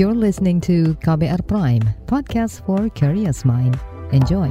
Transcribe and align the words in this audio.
You're 0.00 0.16
listening 0.16 0.64
to 0.64 0.96
KBR 1.04 1.44
Prime, 1.44 1.84
podcast 2.08 2.64
for 2.64 2.88
curious 2.96 3.44
mind. 3.44 3.76
Enjoy. 4.16 4.48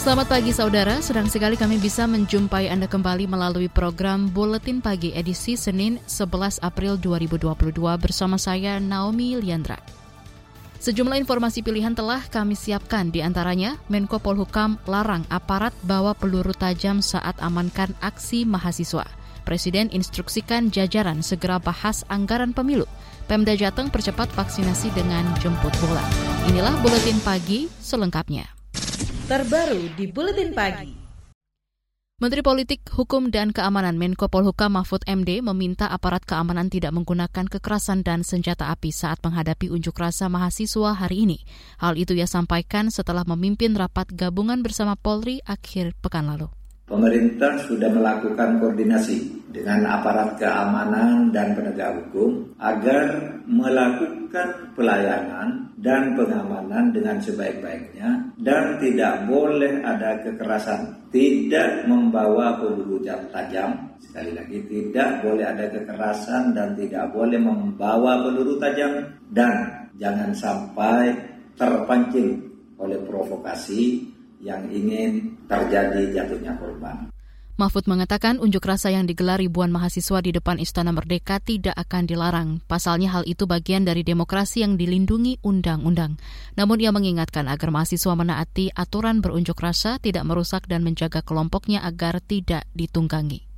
Selamat 0.00 0.32
pagi 0.32 0.56
saudara, 0.56 1.04
sedang 1.04 1.28
sekali 1.28 1.60
kami 1.60 1.76
bisa 1.76 2.08
menjumpai 2.08 2.72
Anda 2.72 2.88
kembali 2.88 3.28
melalui 3.28 3.68
program 3.68 4.32
Buletin 4.32 4.80
Pagi 4.80 5.12
edisi 5.12 5.60
Senin 5.60 6.00
11 6.08 6.64
April 6.64 6.96
2022 6.96 7.76
bersama 8.00 8.40
saya 8.40 8.80
Naomi 8.80 9.36
Liandra. 9.36 10.01
Sejumlah 10.82 11.14
informasi 11.22 11.62
pilihan 11.62 11.94
telah 11.94 12.26
kami 12.26 12.58
siapkan 12.58 13.14
di 13.14 13.22
antaranya 13.22 13.78
Menko 13.86 14.18
Polhukam 14.18 14.82
larang 14.90 15.22
aparat 15.30 15.70
bawa 15.86 16.10
peluru 16.10 16.50
tajam 16.50 16.98
saat 16.98 17.38
amankan 17.38 17.94
aksi 18.02 18.42
mahasiswa. 18.42 19.06
Presiden 19.46 19.94
instruksikan 19.94 20.74
jajaran 20.74 21.22
segera 21.22 21.62
bahas 21.62 22.02
anggaran 22.10 22.50
pemilu. 22.50 22.90
Pemda 23.30 23.54
Jateng 23.54 23.94
percepat 23.94 24.26
vaksinasi 24.34 24.90
dengan 24.90 25.22
jemput 25.38 25.70
bola. 25.78 26.02
Inilah 26.50 26.74
Buletin 26.82 27.22
Pagi 27.22 27.70
selengkapnya 27.78 28.50
terbaru 29.32 29.88
di 29.96 30.10
Buletin 30.12 30.52
Pagi. 30.52 31.01
Menteri 32.22 32.38
Politik, 32.38 32.86
Hukum, 32.94 33.34
dan 33.34 33.50
Keamanan 33.50 33.98
Menko 33.98 34.30
Polhukam 34.30 34.78
Mahfud 34.78 35.02
MD 35.10 35.42
meminta 35.42 35.90
aparat 35.90 36.22
keamanan 36.22 36.70
tidak 36.70 36.94
menggunakan 36.94 37.50
kekerasan 37.50 38.06
dan 38.06 38.22
senjata 38.22 38.70
api 38.70 38.94
saat 38.94 39.18
menghadapi 39.26 39.66
unjuk 39.66 39.98
rasa 39.98 40.30
mahasiswa 40.30 40.94
hari 40.94 41.26
ini. 41.26 41.42
Hal 41.82 41.98
itu 41.98 42.14
ia 42.14 42.30
sampaikan 42.30 42.94
setelah 42.94 43.26
memimpin 43.26 43.74
rapat 43.74 44.06
gabungan 44.14 44.62
bersama 44.62 44.94
Polri 44.94 45.42
akhir 45.42 45.98
pekan 45.98 46.30
lalu 46.30 46.61
pemerintah 46.92 47.56
sudah 47.64 47.88
melakukan 47.88 48.60
koordinasi 48.60 49.48
dengan 49.48 49.88
aparat 49.88 50.36
keamanan 50.36 51.32
dan 51.32 51.56
penegak 51.56 51.96
hukum 51.96 52.52
agar 52.60 53.32
melakukan 53.48 54.76
pelayanan 54.76 55.72
dan 55.80 56.12
pengamanan 56.12 56.92
dengan 56.92 57.16
sebaik-baiknya 57.16 58.36
dan 58.44 58.76
tidak 58.76 59.24
boleh 59.24 59.80
ada 59.80 60.20
kekerasan, 60.20 61.08
tidak 61.08 61.88
membawa 61.88 62.60
peluru 62.60 63.00
jam 63.00 63.24
tajam, 63.32 63.72
sekali 63.96 64.36
lagi 64.36 64.60
tidak 64.68 65.24
boleh 65.24 65.48
ada 65.48 65.72
kekerasan 65.72 66.52
dan 66.52 66.76
tidak 66.76 67.08
boleh 67.08 67.40
membawa 67.40 68.20
peluru 68.20 68.60
tajam. 68.60 69.00
Dan 69.32 69.88
jangan 69.96 70.36
sampai 70.36 71.12
terpancing 71.56 72.36
oleh 72.76 73.00
provokasi 73.04 74.12
yang 74.42 74.66
ingin 74.74 75.38
terjadi 75.46 76.10
jatuhnya 76.10 76.58
korban. 76.58 77.08
Mahfud 77.60 77.86
mengatakan 77.86 78.42
unjuk 78.42 78.64
rasa 78.64 78.90
yang 78.90 79.06
digelar 79.06 79.38
ribuan 79.38 79.70
mahasiswa 79.70 80.18
di 80.18 80.34
depan 80.34 80.58
Istana 80.58 80.90
Merdeka 80.90 81.38
tidak 81.38 81.78
akan 81.78 82.10
dilarang. 82.10 82.48
Pasalnya 82.66 83.12
hal 83.12 83.22
itu 83.28 83.46
bagian 83.46 83.86
dari 83.86 84.02
demokrasi 84.02 84.66
yang 84.66 84.74
dilindungi 84.80 85.38
undang-undang. 85.46 86.18
Namun 86.58 86.80
ia 86.82 86.90
mengingatkan 86.90 87.46
agar 87.46 87.70
mahasiswa 87.70 88.18
menaati 88.18 88.74
aturan 88.74 89.22
berunjuk 89.22 89.54
rasa, 89.60 90.00
tidak 90.02 90.26
merusak 90.26 90.66
dan 90.66 90.82
menjaga 90.82 91.22
kelompoknya 91.22 91.84
agar 91.84 92.18
tidak 92.24 92.66
ditunggangi. 92.74 93.51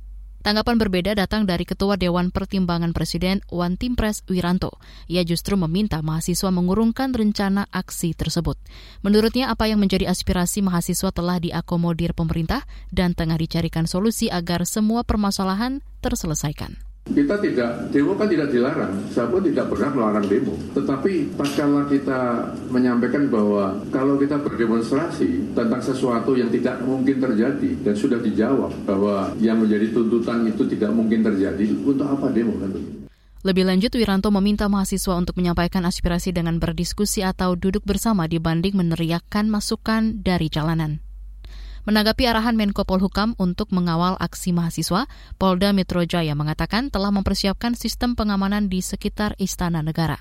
Tanggapan 0.45 0.77
berbeda 0.77 1.17
datang 1.17 1.49
dari 1.49 1.65
Ketua 1.65 1.97
Dewan 1.97 2.29
Pertimbangan 2.29 2.93
Presiden 2.93 3.41
Wan 3.49 3.81
Timpres 3.81 4.21
Wiranto. 4.29 4.77
Ia 5.09 5.25
justru 5.25 5.57
meminta 5.57 6.05
mahasiswa 6.05 6.53
mengurungkan 6.53 7.17
rencana 7.17 7.65
aksi 7.73 8.13
tersebut. 8.13 8.53
Menurutnya 9.01 9.49
apa 9.49 9.65
yang 9.65 9.81
menjadi 9.81 10.05
aspirasi 10.05 10.61
mahasiswa 10.61 11.09
telah 11.09 11.41
diakomodir 11.41 12.13
pemerintah 12.13 12.61
dan 12.93 13.17
tengah 13.17 13.41
dicarikan 13.41 13.89
solusi 13.89 14.29
agar 14.29 14.69
semua 14.69 15.01
permasalahan 15.01 15.81
terselesaikan. 16.05 16.77
Kita 17.05 17.37
tidak, 17.37 17.93
demo 17.93 18.17
kan 18.17 18.25
tidak 18.25 18.49
dilarang, 18.49 18.97
saya 19.13 19.29
pun 19.29 19.45
tidak 19.45 19.69
pernah 19.69 19.93
melarang 19.93 20.25
demo. 20.25 20.57
Tetapi 20.73 21.37
tatkala 21.37 21.85
kita 21.85 22.49
menyampaikan 22.73 23.29
bahwa 23.29 23.77
kalau 23.93 24.17
kita 24.17 24.41
berdemonstrasi 24.41 25.53
tentang 25.53 25.85
sesuatu 25.85 26.33
yang 26.33 26.49
tidak 26.49 26.81
mungkin 26.81 27.21
terjadi 27.21 27.77
dan 27.85 27.93
sudah 27.93 28.17
dijawab 28.17 28.73
bahwa 28.89 29.29
yang 29.37 29.61
menjadi 29.61 29.93
tuntutan 29.93 30.49
itu 30.49 30.65
tidak 30.65 30.97
mungkin 30.97 31.21
terjadi, 31.21 31.77
untuk 31.85 32.09
apa 32.09 32.25
demo 32.33 32.57
kan 32.57 32.73
Lebih 33.45 33.69
lanjut, 33.69 33.93
Wiranto 33.93 34.33
meminta 34.33 34.65
mahasiswa 34.65 35.13
untuk 35.13 35.37
menyampaikan 35.37 35.85
aspirasi 35.85 36.33
dengan 36.33 36.57
berdiskusi 36.57 37.21
atau 37.21 37.53
duduk 37.53 37.85
bersama 37.85 38.25
dibanding 38.25 38.73
meneriakkan 38.73 39.45
masukan 39.45 40.25
dari 40.25 40.49
jalanan. 40.49 41.04
Menanggapi 41.85 42.25
arahan 42.25 42.57
Menko 42.57 42.81
Polhukam 42.81 43.37
untuk 43.37 43.69
mengawal 43.69 44.17
aksi 44.17 44.49
mahasiswa, 44.57 45.05
Polda 45.37 45.69
Metro 45.69 46.01
Jaya 46.01 46.33
mengatakan 46.33 46.89
telah 46.89 47.13
mempersiapkan 47.13 47.77
sistem 47.77 48.17
pengamanan 48.17 48.73
di 48.73 48.81
sekitar 48.81 49.37
Istana 49.37 49.85
Negara. 49.85 50.17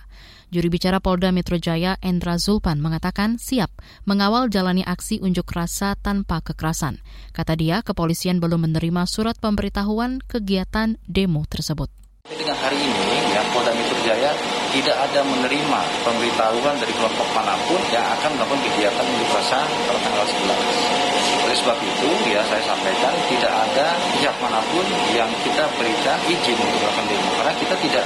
Juri 0.53 0.69
bicara 0.69 1.01
Polda 1.01 1.33
Metro 1.33 1.57
Jaya, 1.57 1.97
Endra 2.05 2.37
Zulpan, 2.37 2.85
mengatakan 2.85 3.41
siap 3.41 3.73
mengawal 4.05 4.53
jalani 4.53 4.85
aksi 4.85 5.25
unjuk 5.25 5.49
rasa 5.57 5.97
tanpa 5.97 6.45
kekerasan. 6.45 7.01
Kata 7.33 7.57
dia, 7.57 7.81
kepolisian 7.81 8.45
belum 8.45 8.69
menerima 8.69 9.09
surat 9.09 9.41
pemberitahuan 9.41 10.21
kegiatan 10.21 11.01
demo 11.09 11.49
tersebut. 11.49 11.89
Dengan 12.29 12.61
hari 12.61 12.77
ini, 12.77 13.33
ya 13.33 13.41
Polda 13.57 13.73
Metro 13.73 13.97
Jaya 14.05 14.37
tidak 14.77 14.97
ada 15.01 15.25
menerima 15.25 15.81
pemberitahuan 16.05 16.77
dari 16.77 16.93
kelompok 16.93 17.29
mana 17.33 17.57
pun 17.65 17.81
yang 17.89 18.05
akan 18.05 18.37
melakukan 18.37 18.61
kegiatan 18.69 19.05
unjuk 19.17 19.31
rasa 19.33 19.65
pada 19.65 19.99
tanggal 20.05 20.27
11. 20.29 21.24
Oleh 21.45 21.57
sebab 21.61 21.77
itu, 21.77 22.09
ya 22.33 22.41
saya 22.49 22.65
sampaikan 22.65 23.13
tidak 23.29 23.53
ada 23.53 23.93
pihak 24.17 24.33
mana 24.41 24.65
pun 24.73 24.87
yang 25.13 25.29
kita 25.45 25.69
berikan 25.77 26.17
izin 26.25 26.57
untuk 26.57 26.81
melakukan 26.81 27.05
demo 27.05 27.31
karena 27.37 27.53
kita 27.61 27.75
tidak 27.85 28.05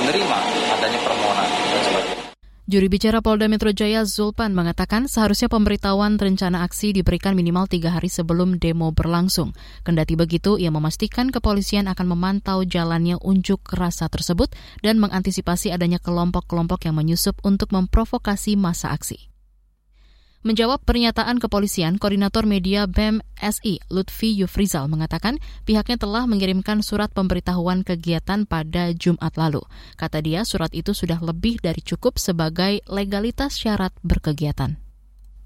menerima 0.00 0.38
adanya 0.72 1.00
permohonan 1.04 1.48
dan 1.48 1.82
sebagainya. 1.84 2.30
Juri 2.70 2.86
bicara 2.86 3.18
Polda 3.18 3.50
Metro 3.50 3.74
Jaya 3.74 4.06
Zulpan 4.06 4.54
mengatakan 4.54 5.10
seharusnya 5.10 5.50
pemberitahuan 5.50 6.22
rencana 6.22 6.62
aksi 6.62 6.94
diberikan 6.94 7.34
minimal 7.34 7.66
tiga 7.66 7.90
hari 7.90 8.06
sebelum 8.06 8.62
demo 8.62 8.94
berlangsung. 8.94 9.58
Kendati 9.82 10.14
begitu, 10.14 10.54
ia 10.54 10.70
memastikan 10.70 11.34
kepolisian 11.34 11.90
akan 11.90 12.14
memantau 12.14 12.62
jalannya 12.62 13.18
unjuk 13.20 13.66
rasa 13.74 14.06
tersebut 14.06 14.54
dan 14.86 15.02
mengantisipasi 15.02 15.74
adanya 15.74 15.98
kelompok-kelompok 15.98 16.86
yang 16.86 16.94
menyusup 16.94 17.34
untuk 17.42 17.74
memprovokasi 17.74 18.54
masa 18.54 18.94
aksi. 18.94 19.29
Menjawab 20.40 20.80
pernyataan 20.88 21.36
kepolisian, 21.36 22.00
Koordinator 22.00 22.48
Media 22.48 22.88
BEM 22.88 23.20
SI 23.36 23.76
Lutfi 23.92 24.32
Yufrizal 24.40 24.88
mengatakan 24.88 25.36
pihaknya 25.68 26.00
telah 26.00 26.24
mengirimkan 26.24 26.80
surat 26.80 27.12
pemberitahuan 27.12 27.84
kegiatan 27.84 28.48
pada 28.48 28.88
Jumat 28.96 29.36
lalu. 29.36 29.60
Kata 30.00 30.24
dia, 30.24 30.48
surat 30.48 30.72
itu 30.72 30.96
sudah 30.96 31.20
lebih 31.20 31.60
dari 31.60 31.84
cukup 31.84 32.16
sebagai 32.16 32.80
legalitas 32.88 33.52
syarat 33.52 33.92
berkegiatan. 34.00 34.80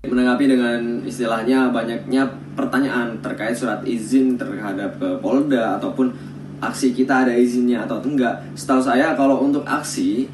Menanggapi 0.07 0.47
dengan 0.47 1.03
istilahnya 1.03 1.75
banyaknya 1.75 2.31
pertanyaan 2.55 3.19
terkait 3.19 3.59
surat 3.59 3.83
izin 3.83 4.39
terhadap 4.39 4.95
ke 5.03 5.19
Polda 5.19 5.75
ataupun 5.75 6.15
aksi 6.63 6.95
kita 6.95 7.27
ada 7.27 7.35
izinnya 7.35 7.83
atau 7.83 7.99
enggak. 7.99 8.47
Setahu 8.55 8.79
saya 8.79 9.19
kalau 9.19 9.43
untuk 9.43 9.67
aksi 9.67 10.31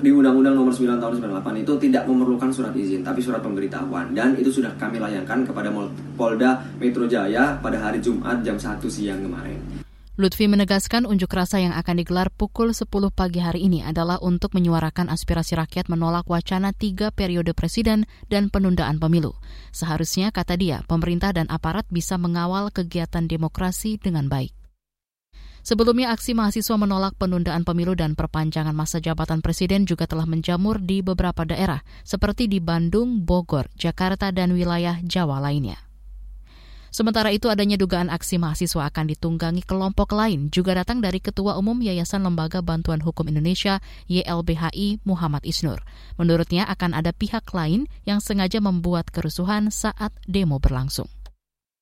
di 0.00 0.10
Undang-Undang 0.12 0.54
Nomor 0.54 0.72
9 0.72 1.00
Tahun 1.00 1.14
98 1.18 1.64
itu 1.64 1.72
tidak 1.88 2.04
memerlukan 2.04 2.52
surat 2.52 2.72
izin, 2.76 3.00
tapi 3.00 3.24
surat 3.24 3.40
pemberitahuan 3.40 4.12
dan 4.12 4.36
itu 4.36 4.52
sudah 4.52 4.76
kami 4.76 5.00
layangkan 5.00 5.48
kepada 5.48 5.72
Polda 6.14 6.60
Metro 6.76 7.08
Jaya 7.08 7.56
pada 7.58 7.80
hari 7.80 7.98
Jumat 8.04 8.44
jam 8.44 8.60
1 8.60 8.78
siang 8.86 9.24
kemarin. 9.24 9.82
Lutfi 10.20 10.44
menegaskan 10.44 11.08
unjuk 11.08 11.32
rasa 11.32 11.56
yang 11.56 11.72
akan 11.72 12.04
digelar 12.04 12.28
pukul 12.28 12.76
10 12.76 12.84
pagi 13.10 13.40
hari 13.40 13.64
ini 13.64 13.80
adalah 13.80 14.20
untuk 14.20 14.52
menyuarakan 14.52 15.08
aspirasi 15.08 15.56
rakyat 15.56 15.88
menolak 15.88 16.28
wacana 16.28 16.76
tiga 16.76 17.08
periode 17.08 17.56
presiden 17.56 18.04
dan 18.28 18.52
penundaan 18.52 19.00
pemilu. 19.00 19.32
Seharusnya, 19.72 20.28
kata 20.28 20.60
dia, 20.60 20.84
pemerintah 20.84 21.32
dan 21.32 21.48
aparat 21.48 21.88
bisa 21.88 22.20
mengawal 22.20 22.68
kegiatan 22.68 23.24
demokrasi 23.24 23.96
dengan 23.96 24.28
baik. 24.28 24.61
Sebelumnya 25.62 26.10
aksi 26.10 26.34
mahasiswa 26.34 26.74
menolak 26.74 27.14
penundaan 27.14 27.62
pemilu 27.62 27.94
dan 27.94 28.18
perpanjangan 28.18 28.74
masa 28.74 28.98
jabatan 28.98 29.38
presiden 29.38 29.86
juga 29.86 30.10
telah 30.10 30.26
menjamur 30.26 30.82
di 30.82 31.06
beberapa 31.06 31.46
daerah 31.46 31.86
seperti 32.02 32.50
di 32.50 32.58
Bandung, 32.58 33.22
Bogor, 33.22 33.70
Jakarta, 33.78 34.34
dan 34.34 34.50
wilayah 34.58 34.98
Jawa 35.06 35.38
lainnya. 35.38 35.78
Sementara 36.92 37.32
itu 37.32 37.48
adanya 37.48 37.80
dugaan 37.80 38.12
aksi 38.12 38.36
mahasiswa 38.36 38.90
akan 38.90 39.16
ditunggangi 39.16 39.64
kelompok 39.64 40.12
lain 40.12 40.52
juga 40.52 40.76
datang 40.76 41.00
dari 41.00 41.24
Ketua 41.24 41.56
Umum 41.56 41.80
Yayasan 41.80 42.20
Lembaga 42.20 42.60
Bantuan 42.60 43.00
Hukum 43.00 43.32
Indonesia 43.32 43.80
YLBHI 44.12 45.00
Muhammad 45.08 45.40
Isnur. 45.48 45.80
Menurutnya 46.20 46.68
akan 46.68 46.92
ada 46.92 47.16
pihak 47.16 47.48
lain 47.56 47.88
yang 48.04 48.20
sengaja 48.20 48.60
membuat 48.60 49.08
kerusuhan 49.08 49.72
saat 49.72 50.12
demo 50.28 50.60
berlangsung. 50.60 51.08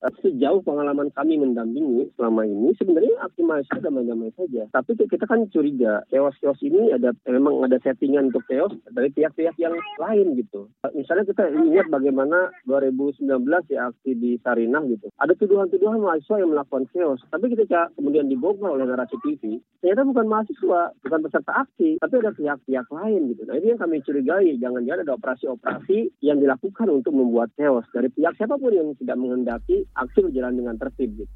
Eh, 0.01 0.13
sejauh 0.25 0.65
pengalaman 0.65 1.13
kami 1.13 1.37
mendampingi 1.37 2.09
selama 2.17 2.49
ini 2.49 2.73
sebenarnya 2.81 3.21
aksi 3.21 3.45
mahasiswa 3.45 3.85
damai-damai 3.85 4.33
saja. 4.33 4.65
Tapi 4.73 4.97
kita 4.97 5.29
kan 5.29 5.45
curiga 5.53 6.01
chaos-chaos 6.09 6.57
ini 6.65 6.89
ada 6.97 7.13
memang 7.29 7.61
ada 7.69 7.77
settingan 7.85 8.33
untuk 8.33 8.41
chaos 8.49 8.73
dari 8.97 9.13
pihak-pihak 9.13 9.61
yang 9.61 9.77
lain 10.01 10.41
gitu. 10.41 10.73
Eh, 10.89 10.93
misalnya 10.97 11.29
kita 11.29 11.53
ingat 11.53 11.93
bagaimana 11.93 12.49
2019 12.65 13.29
ya 13.69 13.93
aksi 13.93 14.17
di 14.17 14.41
Sarinah 14.41 14.89
gitu. 14.89 15.13
Ada 15.21 15.37
tuduhan-tuduhan 15.37 16.01
mahasiswa 16.01 16.41
yang 16.41 16.57
melakukan 16.57 16.89
chaos. 16.97 17.21
Tapi 17.29 17.53
ketika 17.53 17.93
kemudian 17.93 18.33
dibongkar 18.33 18.73
oleh 18.73 18.89
narasi 18.89 19.21
TV, 19.21 19.61
ternyata 19.85 20.09
bukan 20.09 20.27
mahasiswa, 20.33 20.97
bukan 21.05 21.21
peserta 21.29 21.53
aksi, 21.61 22.01
tapi 22.01 22.15
ada 22.25 22.33
pihak-pihak 22.33 22.89
lain 22.89 23.37
gitu. 23.37 23.45
Nah 23.45 23.61
ini 23.61 23.77
yang 23.77 23.81
kami 23.85 24.01
curigai. 24.01 24.57
Jangan-jangan 24.57 25.05
ada 25.05 25.13
operasi-operasi 25.21 26.25
yang 26.25 26.41
dilakukan 26.41 26.89
untuk 26.89 27.13
membuat 27.13 27.53
chaos 27.61 27.85
dari 27.93 28.09
pihak 28.09 28.33
siapa 28.41 28.57
pun 28.57 28.73
yang 28.73 28.97
tidak 28.97 29.21
menghendaki 29.21 29.90
aksi 29.95 30.19
berjalan 30.27 30.55
dengan 30.55 30.75
tertib. 30.79 31.11
Gitu. 31.15 31.33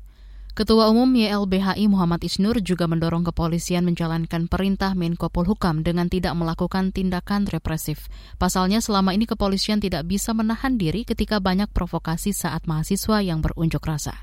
Ketua 0.54 0.86
Umum 0.86 1.10
YLBHI 1.18 1.90
Muhammad 1.90 2.22
Isnur 2.22 2.62
juga 2.62 2.86
mendorong 2.86 3.26
kepolisian 3.26 3.82
menjalankan 3.82 4.46
perintah 4.46 4.94
Menko 4.94 5.26
Polhukam 5.26 5.82
dengan 5.82 6.06
tidak 6.06 6.30
melakukan 6.38 6.94
tindakan 6.94 7.50
represif. 7.50 8.06
Pasalnya 8.38 8.78
selama 8.78 9.10
ini 9.18 9.26
kepolisian 9.26 9.82
tidak 9.82 10.06
bisa 10.06 10.30
menahan 10.30 10.78
diri 10.78 11.02
ketika 11.02 11.42
banyak 11.42 11.66
provokasi 11.74 12.30
saat 12.30 12.70
mahasiswa 12.70 13.18
yang 13.18 13.42
berunjuk 13.42 13.82
rasa. 13.82 14.14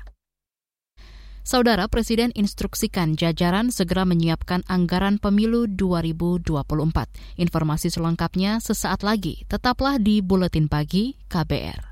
Saudara 1.44 1.84
Presiden 1.84 2.32
instruksikan 2.32 3.12
jajaran 3.12 3.68
segera 3.68 4.08
menyiapkan 4.08 4.64
anggaran 4.72 5.20
pemilu 5.20 5.68
2024. 5.68 7.12
Informasi 7.36 7.92
selengkapnya 7.92 8.56
sesaat 8.56 9.04
lagi. 9.04 9.44
Tetaplah 9.52 10.00
di 10.00 10.24
Buletin 10.24 10.72
Pagi 10.72 11.12
KBR. 11.28 11.91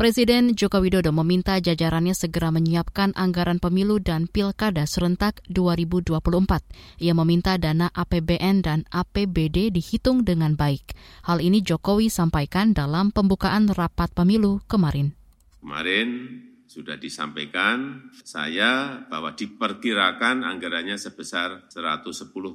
Presiden 0.00 0.56
Joko 0.56 0.80
Widodo 0.80 1.12
meminta 1.12 1.60
jajarannya 1.60 2.16
segera 2.16 2.48
menyiapkan 2.48 3.12
anggaran 3.20 3.60
pemilu 3.60 4.00
dan 4.00 4.32
pilkada 4.32 4.88
serentak 4.88 5.44
2024. 5.52 7.04
Ia 7.04 7.12
meminta 7.12 7.60
dana 7.60 7.92
APBN 7.92 8.64
dan 8.64 8.88
APBD 8.88 9.68
dihitung 9.68 10.24
dengan 10.24 10.56
baik. 10.56 10.96
Hal 11.28 11.44
ini 11.44 11.60
Jokowi 11.60 12.08
sampaikan 12.08 12.72
dalam 12.72 13.12
pembukaan 13.12 13.68
rapat 13.68 14.08
pemilu 14.16 14.64
kemarin. 14.64 15.12
Kemarin 15.60 16.08
sudah 16.64 16.96
disampaikan 16.96 18.08
saya 18.24 19.04
bahwa 19.04 19.36
diperkirakan 19.36 20.48
anggarannya 20.48 20.96
sebesar 20.96 21.68
110,4 21.68 22.48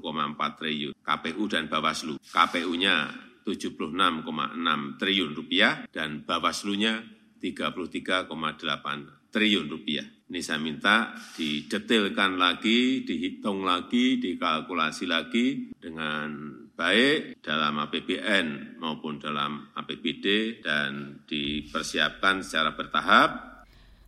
triliun 0.57 0.97
KPU 0.97 1.45
dan 1.45 1.69
Bawaslu. 1.69 2.17
KPU-nya 2.25 3.13
76,6 3.45 4.97
triliun 4.97 5.37
rupiah 5.37 5.85
dan 5.93 6.25
Bawaslu-nya 6.25 7.14
33,8 7.51 9.29
triliun 9.29 9.67
rupiah. 9.69 10.07
Ini 10.25 10.41
saya 10.41 10.57
minta 10.57 11.13
didetailkan 11.37 12.41
lagi, 12.41 13.05
dihitung 13.05 13.61
lagi, 13.61 14.17
dikalkulasi 14.17 15.05
lagi 15.05 15.69
dengan 15.77 16.49
baik 16.73 17.45
dalam 17.45 17.77
APBN 17.85 18.79
maupun 18.81 19.21
dalam 19.21 19.69
APBD 19.77 20.59
dan 20.65 21.21
dipersiapkan 21.29 22.41
secara 22.41 22.73
bertahap 22.73 23.54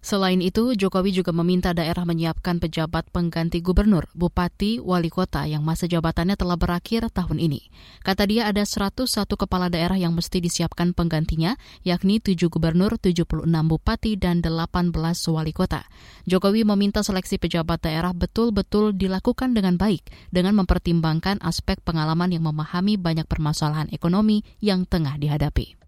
Selain 0.07 0.39
itu, 0.39 0.71
Jokowi 0.71 1.11
juga 1.11 1.35
meminta 1.35 1.75
daerah 1.75 2.07
menyiapkan 2.07 2.63
pejabat 2.63 3.11
pengganti 3.11 3.59
gubernur, 3.59 4.07
bupati, 4.15 4.79
wali 4.79 5.11
kota 5.11 5.43
yang 5.43 5.67
masa 5.67 5.83
jabatannya 5.83 6.39
telah 6.39 6.55
berakhir 6.55 7.11
tahun 7.11 7.43
ini. 7.43 7.67
Kata 8.07 8.23
dia 8.23 8.47
ada 8.47 8.63
101 8.63 9.03
kepala 9.35 9.67
daerah 9.67 9.99
yang 9.99 10.15
mesti 10.15 10.39
disiapkan 10.39 10.95
penggantinya, 10.95 11.59
yakni 11.83 12.23
7 12.23 12.47
gubernur, 12.47 12.95
76 12.95 13.67
bupati, 13.67 14.15
dan 14.15 14.39
18 14.39 14.95
wali 15.27 15.51
kota. 15.51 15.83
Jokowi 16.23 16.63
meminta 16.63 17.03
seleksi 17.03 17.35
pejabat 17.35 17.83
daerah 17.83 18.15
betul-betul 18.15 18.95
dilakukan 18.95 19.59
dengan 19.59 19.75
baik, 19.75 20.07
dengan 20.31 20.55
mempertimbangkan 20.55 21.43
aspek 21.43 21.83
pengalaman 21.83 22.31
yang 22.31 22.47
memahami 22.47 22.95
banyak 22.95 23.27
permasalahan 23.27 23.91
ekonomi 23.91 24.47
yang 24.63 24.87
tengah 24.87 25.19
dihadapi. 25.19 25.86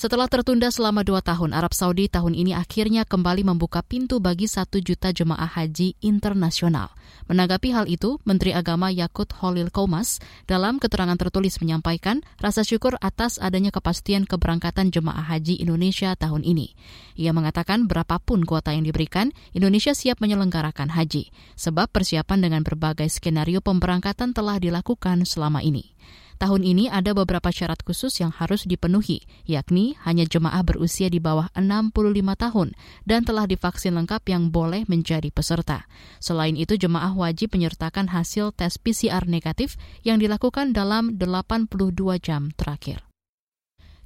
Setelah 0.00 0.32
tertunda 0.32 0.72
selama 0.72 1.04
dua 1.04 1.20
tahun, 1.20 1.52
Arab 1.52 1.76
Saudi 1.76 2.08
tahun 2.08 2.32
ini 2.32 2.56
akhirnya 2.56 3.04
kembali 3.04 3.44
membuka 3.44 3.84
pintu 3.84 4.16
bagi 4.16 4.48
satu 4.48 4.80
juta 4.80 5.12
jemaah 5.12 5.44
haji 5.44 5.92
internasional. 6.00 6.88
Menanggapi 7.28 7.68
hal 7.68 7.84
itu, 7.84 8.16
Menteri 8.24 8.56
Agama 8.56 8.88
Yakut 8.88 9.28
Holil 9.36 9.68
Komas 9.68 10.16
dalam 10.48 10.80
keterangan 10.80 11.20
tertulis 11.20 11.60
menyampaikan 11.60 12.24
rasa 12.40 12.64
syukur 12.64 12.96
atas 13.04 13.36
adanya 13.44 13.68
kepastian 13.68 14.24
keberangkatan 14.24 14.88
jemaah 14.88 15.36
haji 15.36 15.60
Indonesia 15.60 16.16
tahun 16.16 16.48
ini. 16.48 16.72
Ia 17.20 17.36
mengatakan 17.36 17.84
berapapun 17.84 18.48
kuota 18.48 18.72
yang 18.72 18.88
diberikan, 18.88 19.36
Indonesia 19.52 19.92
siap 19.92 20.24
menyelenggarakan 20.24 20.96
haji, 20.96 21.28
sebab 21.60 21.92
persiapan 21.92 22.40
dengan 22.40 22.64
berbagai 22.64 23.12
skenario 23.12 23.60
pemberangkatan 23.60 24.32
telah 24.32 24.56
dilakukan 24.56 25.28
selama 25.28 25.60
ini. 25.60 25.92
Tahun 26.40 26.64
ini 26.64 26.88
ada 26.88 27.12
beberapa 27.12 27.52
syarat 27.52 27.84
khusus 27.84 28.16
yang 28.16 28.32
harus 28.32 28.64
dipenuhi, 28.64 29.28
yakni 29.44 30.00
hanya 30.08 30.24
jemaah 30.24 30.64
berusia 30.64 31.12
di 31.12 31.20
bawah 31.20 31.52
65 31.52 31.92
tahun 32.16 32.72
dan 33.04 33.28
telah 33.28 33.44
divaksin 33.44 33.92
lengkap 33.92 34.24
yang 34.24 34.48
boleh 34.48 34.88
menjadi 34.88 35.28
peserta. 35.28 35.84
Selain 36.16 36.56
itu, 36.56 36.80
jemaah 36.80 37.12
wajib 37.12 37.52
menyertakan 37.52 38.08
hasil 38.08 38.56
tes 38.56 38.80
PCR 38.80 39.28
negatif 39.28 39.76
yang 40.00 40.16
dilakukan 40.16 40.72
dalam 40.72 41.20
82 41.20 41.76
jam 42.24 42.48
terakhir. 42.56 43.04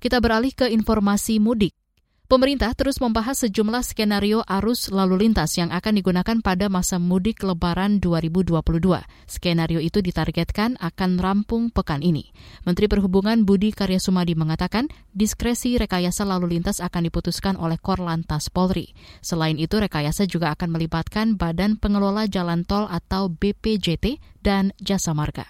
Kita 0.02 0.19
beralih 0.19 0.58
ke 0.58 0.66
informasi 0.75 1.38
mudik. 1.38 1.83
Pemerintah 2.25 2.73
terus 2.73 3.05
membahas 3.05 3.37
sejumlah 3.44 3.85
skenario 3.85 4.41
arus 4.49 4.88
lalu 4.88 5.29
lintas 5.29 5.61
yang 5.61 5.69
akan 5.69 6.00
digunakan 6.00 6.41
pada 6.41 6.73
masa 6.73 6.97
mudik 6.97 7.44
Lebaran 7.44 8.00
2022. 8.00 8.65
Skenario 9.29 9.76
itu 9.76 10.00
ditargetkan 10.00 10.81
akan 10.81 11.21
rampung 11.21 11.69
pekan 11.69 12.00
ini. 12.00 12.32
Menteri 12.65 12.88
Perhubungan 12.88 13.44
Budi 13.44 13.76
Karya 13.76 14.00
Sumadi 14.00 14.32
mengatakan 14.41 14.88
diskresi 15.12 15.76
rekayasa 15.76 16.25
lalu 16.25 16.56
lintas 16.56 16.81
akan 16.81 17.13
diputuskan 17.13 17.60
oleh 17.60 17.77
Korlantas 17.77 18.48
Polri. 18.48 18.96
Selain 19.20 19.60
itu, 19.60 19.77
rekayasa 19.77 20.25
juga 20.25 20.48
akan 20.56 20.81
melibatkan 20.81 21.37
Badan 21.37 21.77
Pengelola 21.77 22.25
Jalan 22.25 22.65
Tol 22.65 22.89
atau 22.89 23.29
BPJT 23.29 24.17
dan 24.41 24.72
Jasa 24.81 25.13
Marga. 25.13 25.44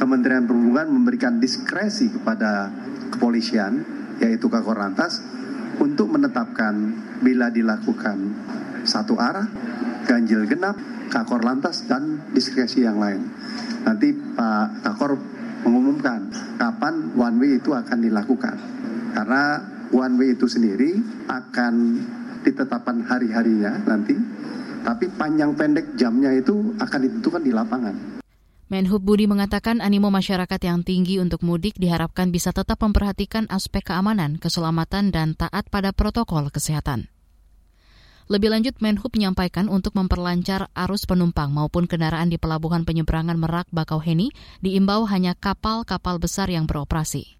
Kementerian 0.00 0.48
Perhubungan 0.48 0.88
memberikan 0.88 1.36
diskresi 1.36 2.08
kepada 2.08 2.72
kepolisian, 3.12 3.84
yaitu 4.24 4.48
Kakor 4.48 4.80
Lantas, 4.80 5.35
untuk 5.86 6.10
menetapkan 6.10 6.74
bila 7.22 7.46
dilakukan 7.46 8.18
satu 8.82 9.14
arah, 9.22 9.46
ganjil 10.02 10.42
genap, 10.50 10.74
kakor 11.06 11.46
lantas, 11.46 11.86
dan 11.86 12.26
diskresi 12.34 12.82
yang 12.82 12.98
lain. 12.98 13.22
Nanti 13.86 14.10
Pak 14.10 14.82
Kakor 14.82 15.14
mengumumkan 15.62 16.26
kapan 16.58 17.14
one 17.14 17.38
way 17.38 17.62
itu 17.62 17.70
akan 17.70 18.02
dilakukan. 18.02 18.58
Karena 19.14 19.62
one 19.94 20.14
way 20.18 20.34
itu 20.34 20.50
sendiri 20.50 20.98
akan 21.30 21.74
ditetapkan 22.42 23.06
hari-harinya 23.06 23.86
nanti, 23.86 24.18
tapi 24.82 25.06
panjang 25.14 25.54
pendek 25.54 25.94
jamnya 25.94 26.34
itu 26.34 26.74
akan 26.82 26.98
ditentukan 27.06 27.42
di 27.46 27.52
lapangan. 27.54 28.25
Menhub 28.66 28.98
Budi 28.98 29.30
mengatakan 29.30 29.78
animo 29.78 30.10
masyarakat 30.10 30.58
yang 30.58 30.82
tinggi 30.82 31.22
untuk 31.22 31.46
mudik 31.46 31.78
diharapkan 31.78 32.34
bisa 32.34 32.50
tetap 32.50 32.82
memperhatikan 32.82 33.46
aspek 33.46 33.94
keamanan, 33.94 34.42
keselamatan, 34.42 35.14
dan 35.14 35.38
taat 35.38 35.70
pada 35.70 35.94
protokol 35.94 36.50
kesehatan. 36.50 37.06
Lebih 38.26 38.50
lanjut, 38.50 38.74
Menhub 38.82 39.14
menyampaikan 39.14 39.70
untuk 39.70 39.94
memperlancar 39.94 40.66
arus 40.74 41.06
penumpang 41.06 41.54
maupun 41.54 41.86
kendaraan 41.86 42.26
di 42.26 42.42
pelabuhan 42.42 42.82
penyeberangan 42.82 43.38
Merak 43.38 43.70
Bakauheni 43.70 44.34
diimbau 44.58 45.06
hanya 45.06 45.38
kapal-kapal 45.38 46.18
besar 46.18 46.50
yang 46.50 46.66
beroperasi. 46.66 47.38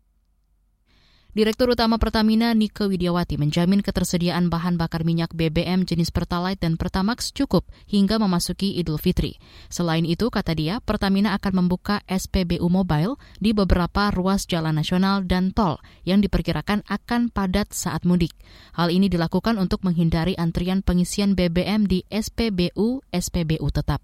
Direktur 1.36 1.68
Utama 1.68 2.00
Pertamina 2.00 2.56
Nike 2.56 2.88
Widiawati 2.88 3.36
menjamin 3.36 3.84
ketersediaan 3.84 4.48
bahan 4.48 4.80
bakar 4.80 5.04
minyak 5.04 5.36
BBM 5.36 5.84
jenis 5.84 6.08
Pertalite 6.08 6.64
dan 6.64 6.80
Pertamax 6.80 7.28
cukup 7.36 7.68
hingga 7.84 8.16
memasuki 8.16 8.72
Idul 8.80 8.96
Fitri. 8.96 9.36
Selain 9.68 10.08
itu, 10.08 10.32
kata 10.32 10.56
dia, 10.56 10.80
Pertamina 10.80 11.36
akan 11.36 11.60
membuka 11.60 12.00
SPBU 12.08 12.64
Mobile 12.72 13.20
di 13.36 13.52
beberapa 13.52 14.08
ruas 14.16 14.48
jalan 14.48 14.80
nasional 14.80 15.28
dan 15.28 15.52
tol 15.52 15.76
yang 16.08 16.24
diperkirakan 16.24 16.88
akan 16.88 17.28
padat 17.28 17.68
saat 17.76 18.08
mudik. 18.08 18.32
Hal 18.72 18.88
ini 18.88 19.12
dilakukan 19.12 19.60
untuk 19.60 19.84
menghindari 19.84 20.32
antrian 20.40 20.80
pengisian 20.80 21.36
BBM 21.36 21.84
di 21.84 22.00
SPBU 22.08 23.04
SPBU 23.12 23.68
tetap. 23.76 24.00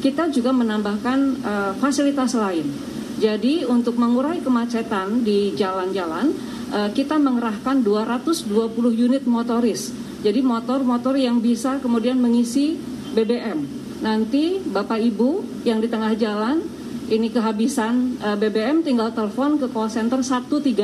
Kita 0.00 0.32
juga 0.32 0.56
menambahkan 0.56 1.18
uh, 1.44 1.72
fasilitas 1.76 2.32
lain 2.32 2.96
jadi 3.16 3.64
untuk 3.64 3.96
mengurai 3.96 4.44
kemacetan 4.44 5.24
di 5.24 5.56
jalan-jalan, 5.56 6.36
eh, 6.68 6.90
kita 6.92 7.16
mengerahkan 7.16 7.80
220 7.80 8.92
unit 8.92 9.24
motoris. 9.24 9.88
Jadi 10.20 10.44
motor-motor 10.44 11.16
yang 11.16 11.40
bisa 11.40 11.80
kemudian 11.80 12.20
mengisi 12.20 12.76
BBM. 13.16 13.64
Nanti 14.04 14.60
Bapak 14.60 15.00
Ibu 15.00 15.64
yang 15.64 15.80
di 15.80 15.88
tengah 15.88 16.12
jalan 16.12 16.60
ini 17.08 17.32
kehabisan 17.32 18.20
eh, 18.20 18.36
BBM 18.36 18.84
tinggal 18.84 19.16
telepon 19.16 19.56
ke 19.56 19.72
call 19.72 19.88
center 19.88 20.20
135 20.20 20.76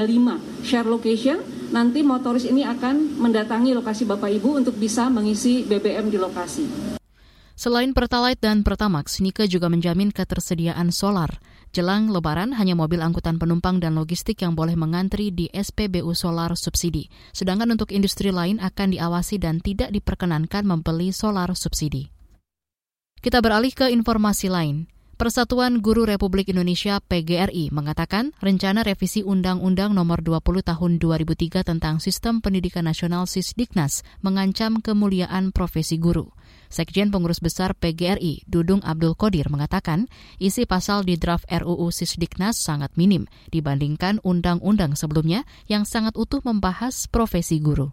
share 0.64 0.88
location 0.88 1.36
nanti 1.72 2.00
motoris 2.00 2.48
ini 2.48 2.64
akan 2.64 3.20
mendatangi 3.20 3.76
lokasi 3.76 4.08
Bapak 4.08 4.32
Ibu 4.40 4.64
untuk 4.64 4.76
bisa 4.80 5.12
mengisi 5.12 5.68
BBM 5.68 6.08
di 6.08 6.16
lokasi. 6.16 7.01
Selain 7.52 7.92
Pertalite 7.92 8.40
dan 8.40 8.64
Pertamax, 8.64 9.20
Nike 9.20 9.44
juga 9.46 9.68
menjamin 9.68 10.08
ketersediaan 10.10 10.88
solar. 10.88 11.38
Jelang 11.72 12.12
Lebaran, 12.12 12.52
hanya 12.56 12.76
mobil 12.76 13.00
angkutan 13.00 13.40
penumpang 13.40 13.80
dan 13.80 13.96
logistik 13.96 14.44
yang 14.44 14.52
boleh 14.52 14.76
mengantri 14.76 15.32
di 15.32 15.48
SPBU 15.52 16.12
Solar 16.12 16.52
subsidi. 16.52 17.08
Sedangkan 17.32 17.72
untuk 17.72 17.96
industri 17.96 18.28
lain 18.28 18.60
akan 18.60 18.92
diawasi 18.92 19.40
dan 19.40 19.60
tidak 19.64 19.88
diperkenankan 19.88 20.68
membeli 20.68 21.16
solar 21.16 21.48
subsidi. 21.56 22.12
Kita 23.22 23.40
beralih 23.40 23.72
ke 23.72 23.88
informasi 23.88 24.52
lain. 24.52 24.90
Persatuan 25.22 25.78
Guru 25.78 26.02
Republik 26.02 26.50
Indonesia 26.50 26.98
PGRI 26.98 27.70
mengatakan 27.70 28.34
rencana 28.42 28.82
revisi 28.82 29.22
Undang-Undang 29.22 29.94
Nomor 29.94 30.18
20 30.18 30.66
Tahun 30.66 30.92
2003 30.98 31.62
tentang 31.62 32.02
Sistem 32.02 32.42
Pendidikan 32.42 32.90
Nasional 32.90 33.30
Sisdiknas 33.30 34.02
mengancam 34.18 34.82
kemuliaan 34.82 35.54
profesi 35.54 36.02
guru. 36.02 36.34
Sekjen 36.72 37.12
Pengurus 37.12 37.44
Besar 37.44 37.76
PGRI, 37.76 38.48
Dudung 38.48 38.80
Abdul 38.80 39.12
Qadir, 39.12 39.52
mengatakan 39.52 40.08
isi 40.40 40.64
pasal 40.64 41.04
di 41.04 41.20
draft 41.20 41.44
RUU 41.52 41.92
Sisdiknas 41.92 42.56
sangat 42.56 42.96
minim 42.96 43.28
dibandingkan 43.52 44.24
undang-undang 44.24 44.96
sebelumnya 44.96 45.44
yang 45.68 45.84
sangat 45.84 46.16
utuh 46.16 46.40
membahas 46.40 47.12
profesi 47.12 47.60
guru. 47.60 47.92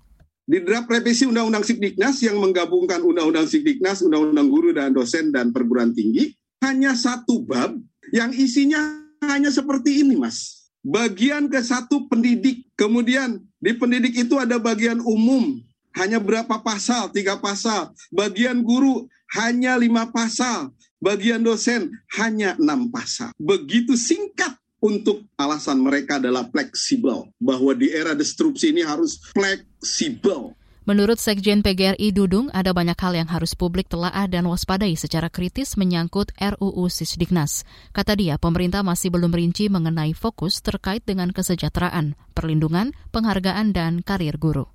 Di 0.49 0.63
draft 0.63 0.87
revisi 0.87 1.27
Undang-Undang 1.27 1.61
Sisdiknas 1.61 2.23
yang 2.23 2.39
menggabungkan 2.39 3.03
Undang-Undang 3.03 3.51
Sisdiknas, 3.51 4.01
Undang-Undang 4.01 4.47
Guru 4.49 4.73
dan 4.73 4.95
Dosen 4.95 5.29
dan 5.29 5.53
Perguruan 5.53 5.93
Tinggi, 5.93 6.33
hanya 6.63 6.95
satu 6.95 7.45
bab 7.45 7.75
yang 8.15 8.33
isinya 8.33 8.79
hanya 9.27 9.53
seperti 9.53 10.01
ini, 10.01 10.15
Mas. 10.17 10.71
Bagian 10.81 11.51
ke 11.51 11.59
satu 11.61 12.07
pendidik, 12.07 12.65
kemudian 12.79 13.43
di 13.59 13.75
pendidik 13.75 14.15
itu 14.15 14.39
ada 14.39 14.57
bagian 14.57 15.03
umum, 15.03 15.59
hanya 15.99 16.23
berapa 16.23 16.63
pasal, 16.63 17.11
tiga 17.11 17.35
pasal. 17.35 17.91
Bagian 18.09 18.63
guru 18.63 19.05
hanya 19.35 19.75
lima 19.75 20.07
pasal. 20.09 20.71
Bagian 20.99 21.43
dosen 21.43 21.91
hanya 22.15 22.55
enam 22.55 22.87
pasal. 22.87 23.35
Begitu 23.35 23.99
singkat 23.99 24.55
untuk 24.79 25.27
alasan 25.35 25.83
mereka 25.83 26.19
adalah 26.19 26.47
fleksibel. 26.47 27.27
Bahwa 27.39 27.75
di 27.75 27.91
era 27.91 28.15
destruksi 28.15 28.71
ini 28.71 28.83
harus 28.83 29.19
fleksibel. 29.35 30.55
Menurut 30.89 31.21
Sekjen 31.21 31.61
PGRI 31.61 32.09
Dudung, 32.09 32.49
ada 32.49 32.73
banyak 32.73 32.97
hal 32.97 33.13
yang 33.13 33.29
harus 33.29 33.53
publik 33.53 33.85
telaah 33.93 34.25
dan 34.25 34.49
waspadai 34.49 34.97
secara 34.97 35.29
kritis 35.29 35.77
menyangkut 35.77 36.33
RUU 36.41 36.89
Sisdiknas. 36.89 37.61
Kata 37.93 38.17
dia, 38.17 38.41
pemerintah 38.41 38.81
masih 38.81 39.13
belum 39.13 39.29
rinci 39.29 39.69
mengenai 39.69 40.17
fokus 40.17 40.65
terkait 40.65 41.05
dengan 41.05 41.29
kesejahteraan, 41.29 42.17
perlindungan, 42.33 42.97
penghargaan, 43.13 43.69
dan 43.69 44.01
karir 44.01 44.41
guru. 44.41 44.65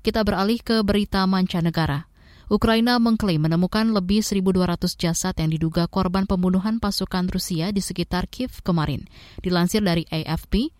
Kita 0.00 0.24
beralih 0.24 0.64
ke 0.64 0.80
berita 0.80 1.28
mancanegara. 1.28 2.08
Ukraina 2.50 2.98
mengklaim 2.98 3.46
menemukan 3.46 3.94
lebih 3.94 4.26
1.200 4.26 4.98
jasad 4.98 5.38
yang 5.38 5.54
diduga 5.54 5.86
korban 5.86 6.26
pembunuhan 6.26 6.82
pasukan 6.82 7.30
Rusia 7.30 7.70
di 7.70 7.78
sekitar 7.78 8.26
Kiev 8.26 8.64
kemarin. 8.66 9.06
Dilansir 9.38 9.86
dari 9.86 10.02
AFP, 10.10 10.74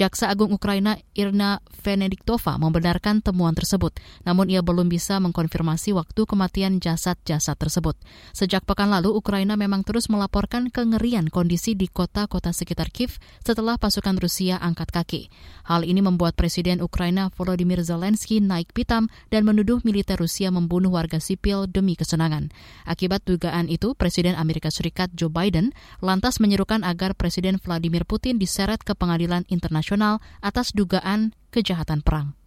Jaksa 0.00 0.32
Agung 0.32 0.56
Ukraina 0.56 0.96
Irna 1.12 1.60
Venediktova 1.84 2.56
membenarkan 2.56 3.20
temuan 3.20 3.52
tersebut, 3.52 4.00
namun 4.24 4.48
ia 4.48 4.64
belum 4.64 4.88
bisa 4.88 5.20
mengkonfirmasi 5.20 5.92
waktu 5.92 6.24
kematian 6.24 6.80
jasad-jasad 6.80 7.60
tersebut. 7.60 8.00
Sejak 8.32 8.64
pekan 8.64 8.88
lalu, 8.88 9.12
Ukraina 9.12 9.60
memang 9.60 9.84
terus 9.84 10.08
melaporkan 10.08 10.72
kengerian 10.72 11.28
kondisi 11.28 11.76
di 11.76 11.84
kota-kota 11.84 12.48
sekitar 12.56 12.88
Kiev 12.88 13.20
setelah 13.44 13.76
pasukan 13.76 14.16
Rusia 14.16 14.56
angkat 14.56 14.88
kaki. 14.88 15.28
Hal 15.68 15.84
ini 15.84 16.00
membuat 16.00 16.32
Presiden 16.32 16.80
Ukraina 16.80 17.28
Volodymyr 17.36 17.84
Zelensky 17.84 18.40
naik 18.40 18.72
pitam 18.72 19.12
dan 19.28 19.44
menuduh 19.44 19.84
militer 19.84 20.16
Rusia 20.16 20.48
membunuh 20.48 20.96
warga 20.96 21.20
sipil 21.20 21.68
demi 21.68 21.92
kesenangan. 21.92 22.48
Akibat 22.88 23.28
dugaan 23.28 23.68
itu, 23.68 23.92
Presiden 23.92 24.32
Amerika 24.32 24.72
Serikat 24.72 25.12
Joe 25.12 25.28
Biden 25.28 25.76
lantas 26.00 26.40
menyerukan 26.40 26.88
agar 26.88 27.12
Presiden 27.12 27.60
Vladimir 27.60 28.08
Putin 28.08 28.40
diseret 28.40 28.80
ke 28.80 28.96
pengadilan 28.96 29.44
internasional 29.52 29.89
internasional 29.90 30.22
atas 30.38 30.70
dugaan 30.70 31.34
kejahatan 31.50 32.06
perang. 32.06 32.38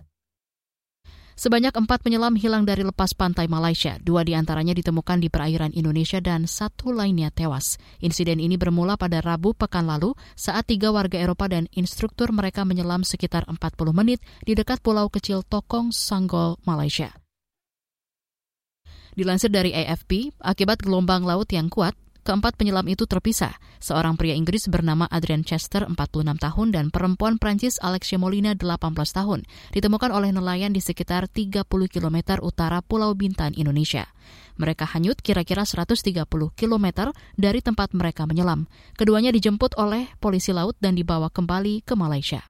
Sebanyak 1.33 1.73
empat 1.73 2.05
penyelam 2.05 2.37
hilang 2.37 2.61
dari 2.61 2.85
lepas 2.85 3.17
pantai 3.17 3.49
Malaysia. 3.49 3.97
Dua 3.97 4.21
di 4.21 4.37
antaranya 4.37 4.71
ditemukan 4.77 5.17
di 5.17 5.33
perairan 5.33 5.73
Indonesia 5.73 6.21
dan 6.21 6.45
satu 6.45 6.93
lainnya 6.93 7.33
tewas. 7.33 7.81
Insiden 8.05 8.37
ini 8.37 8.53
bermula 8.55 8.95
pada 8.95 9.17
Rabu 9.17 9.57
pekan 9.57 9.89
lalu 9.89 10.13
saat 10.37 10.69
tiga 10.69 10.93
warga 10.93 11.17
Eropa 11.17 11.49
dan 11.49 11.65
instruktur 11.73 12.29
mereka 12.29 12.63
menyelam 12.63 13.01
sekitar 13.01 13.49
40 13.49 13.59
menit 13.97 14.21
di 14.45 14.53
dekat 14.53 14.79
pulau 14.85 15.09
kecil 15.09 15.41
Tokong, 15.41 15.89
Sanggol, 15.89 16.61
Malaysia. 16.69 17.11
Dilansir 19.17 19.49
dari 19.49 19.73
AFP, 19.73 20.37
akibat 20.37 20.85
gelombang 20.85 21.25
laut 21.25 21.49
yang 21.49 21.65
kuat, 21.69 21.97
Keempat 22.23 22.55
penyelam 22.55 22.87
itu 22.87 23.03
terpisah. 23.03 23.51
Seorang 23.83 24.15
pria 24.15 24.31
Inggris 24.31 24.71
bernama 24.71 25.03
Adrian 25.11 25.43
Chester, 25.43 25.83
46 25.83 26.39
tahun, 26.39 26.67
dan 26.71 26.85
perempuan 26.87 27.35
Prancis 27.35 27.75
Alexia 27.83 28.15
Molina, 28.15 28.55
18 28.55 28.95
tahun, 28.95 29.43
ditemukan 29.75 30.07
oleh 30.07 30.31
nelayan 30.31 30.71
di 30.71 30.79
sekitar 30.79 31.27
30 31.27 31.67
km 31.67 32.39
utara 32.39 32.79
Pulau 32.79 33.11
Bintan, 33.11 33.51
Indonesia. 33.59 34.07
Mereka 34.55 34.87
hanyut 34.95 35.19
kira-kira 35.19 35.67
130 35.67 36.23
km 36.55 37.11
dari 37.35 37.59
tempat 37.59 37.91
mereka 37.91 38.23
menyelam. 38.23 38.71
Keduanya 38.95 39.35
dijemput 39.35 39.75
oleh 39.75 40.07
polisi 40.23 40.55
laut 40.55 40.79
dan 40.79 40.95
dibawa 40.95 41.27
kembali 41.27 41.83
ke 41.83 41.91
Malaysia. 41.99 42.47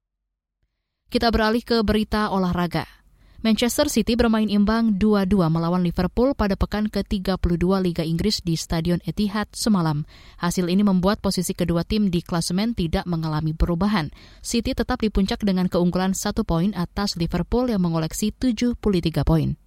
Kita 1.10 1.34
beralih 1.34 1.66
ke 1.66 1.82
berita 1.82 2.30
olahraga. 2.30 3.03
Manchester 3.44 3.92
City 3.92 4.16
bermain 4.16 4.48
imbang 4.48 4.96
2-2 4.96 5.36
melawan 5.52 5.84
Liverpool 5.84 6.32
pada 6.32 6.56
pekan 6.56 6.88
ke-32 6.88 7.68
Liga 7.84 8.00
Inggris 8.00 8.40
di 8.40 8.56
Stadion 8.56 9.04
Etihad 9.04 9.52
semalam. 9.52 10.08
Hasil 10.40 10.72
ini 10.72 10.80
membuat 10.80 11.20
posisi 11.20 11.52
kedua 11.52 11.84
tim 11.84 12.08
di 12.08 12.24
klasemen 12.24 12.72
tidak 12.72 13.04
mengalami 13.04 13.52
perubahan. 13.52 14.16
City 14.40 14.72
tetap 14.72 15.04
di 15.04 15.12
puncak 15.12 15.44
dengan 15.44 15.68
keunggulan 15.68 16.16
satu 16.16 16.48
poin 16.48 16.72
atas 16.72 17.20
Liverpool 17.20 17.68
yang 17.68 17.84
mengoleksi 17.84 18.32
73 18.32 18.80
poin. 19.28 19.60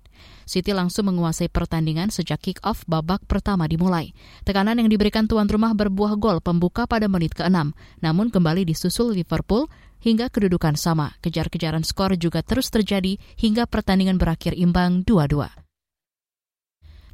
City 0.48 0.72
langsung 0.72 1.12
menguasai 1.12 1.52
pertandingan 1.52 2.08
sejak 2.08 2.40
kick-off 2.40 2.86
babak 2.88 3.28
pertama 3.28 3.68
dimulai. 3.68 4.16
Tekanan 4.46 4.80
yang 4.80 4.88
diberikan 4.88 5.28
tuan 5.28 5.50
rumah 5.50 5.76
berbuah 5.76 6.16
gol 6.16 6.38
pembuka 6.40 6.88
pada 6.88 7.10
menit 7.12 7.36
ke-6, 7.36 7.76
namun 8.00 8.32
kembali 8.32 8.64
disusul 8.64 9.12
Liverpool 9.12 9.68
hingga 10.06 10.30
kedudukan 10.30 10.78
sama. 10.78 11.18
Kejar-kejaran 11.18 11.82
skor 11.82 12.14
juga 12.14 12.46
terus 12.46 12.70
terjadi 12.70 13.18
hingga 13.34 13.66
pertandingan 13.66 14.22
berakhir 14.22 14.54
imbang 14.54 15.02
2-2. 15.02 15.66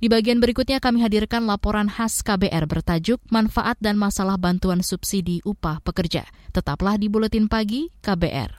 Di 0.02 0.10
bagian 0.10 0.42
berikutnya 0.42 0.82
kami 0.82 0.98
hadirkan 0.98 1.46
laporan 1.46 1.86
khas 1.86 2.26
KBR 2.26 2.66
bertajuk 2.66 3.22
Manfaat 3.30 3.78
dan 3.78 3.94
Masalah 3.94 4.34
Bantuan 4.34 4.82
Subsidi 4.82 5.38
Upah 5.46 5.78
Pekerja. 5.78 6.26
Tetaplah 6.50 6.98
di 6.98 7.06
Buletin 7.06 7.46
Pagi 7.46 7.86
KBR. 8.02 8.50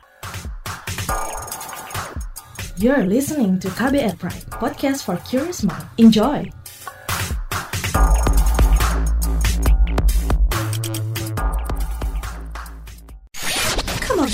You're 2.79 3.05
listening 3.05 3.59
to 3.59 3.67
KBR 3.75 4.17
Pride, 4.17 4.47
podcast 4.55 5.03
for 5.03 5.19
curious 5.27 5.67
mind. 5.67 5.83
Enjoy! 5.99 6.62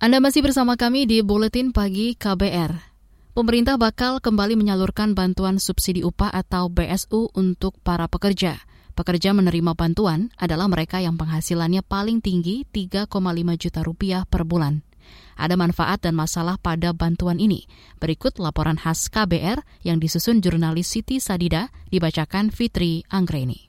Anda 0.00 0.16
masih 0.16 0.40
bersama 0.40 0.80
kami 0.80 1.04
di 1.04 1.20
Buletin 1.20 1.76
Pagi 1.76 2.16
KBR. 2.16 2.72
Pemerintah 3.36 3.76
bakal 3.76 4.16
kembali 4.24 4.56
menyalurkan 4.56 5.12
bantuan 5.12 5.60
subsidi 5.60 6.00
upah 6.00 6.32
atau 6.32 6.72
BSU 6.72 7.28
untuk 7.36 7.76
para 7.84 8.08
pekerja. 8.08 8.64
Pekerja 8.96 9.36
menerima 9.36 9.76
bantuan 9.76 10.32
adalah 10.40 10.72
mereka 10.72 11.04
yang 11.04 11.20
penghasilannya 11.20 11.84
paling 11.84 12.24
tinggi 12.24 12.64
3,5 12.72 13.12
juta 13.60 13.80
rupiah 13.84 14.24
per 14.24 14.48
bulan. 14.48 14.80
Ada 15.36 15.60
manfaat 15.60 16.00
dan 16.00 16.16
masalah 16.16 16.56
pada 16.56 16.96
bantuan 16.96 17.36
ini. 17.36 17.68
Berikut 18.00 18.40
laporan 18.40 18.80
khas 18.80 19.12
KBR 19.12 19.60
yang 19.84 20.00
disusun 20.00 20.40
jurnalis 20.40 20.88
Siti 20.88 21.20
Sadida 21.20 21.68
dibacakan 21.92 22.48
Fitri 22.48 23.04
Anggreni. 23.12 23.68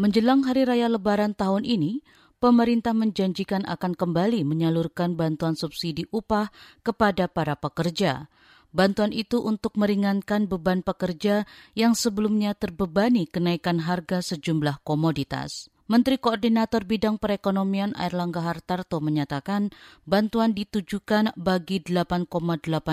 Menjelang 0.00 0.48
Hari 0.48 0.64
Raya 0.64 0.88
Lebaran 0.88 1.36
tahun 1.36 1.68
ini, 1.68 2.00
pemerintah 2.38 2.94
menjanjikan 2.94 3.66
akan 3.66 3.98
kembali 3.98 4.46
menyalurkan 4.46 5.18
bantuan 5.18 5.58
subsidi 5.58 6.06
upah 6.14 6.50
kepada 6.86 7.26
para 7.26 7.58
pekerja. 7.58 8.30
Bantuan 8.70 9.10
itu 9.16 9.40
untuk 9.42 9.74
meringankan 9.74 10.46
beban 10.46 10.86
pekerja 10.86 11.48
yang 11.74 11.98
sebelumnya 11.98 12.52
terbebani 12.54 13.26
kenaikan 13.26 13.82
harga 13.82 14.20
sejumlah 14.22 14.84
komoditas. 14.86 15.72
Menteri 15.88 16.20
Koordinator 16.20 16.84
Bidang 16.84 17.16
Perekonomian 17.16 17.96
Airlangga 17.96 18.44
Hartarto 18.44 19.00
menyatakan 19.00 19.72
bantuan 20.04 20.52
ditujukan 20.52 21.32
bagi 21.32 21.80
8,8 21.80 22.28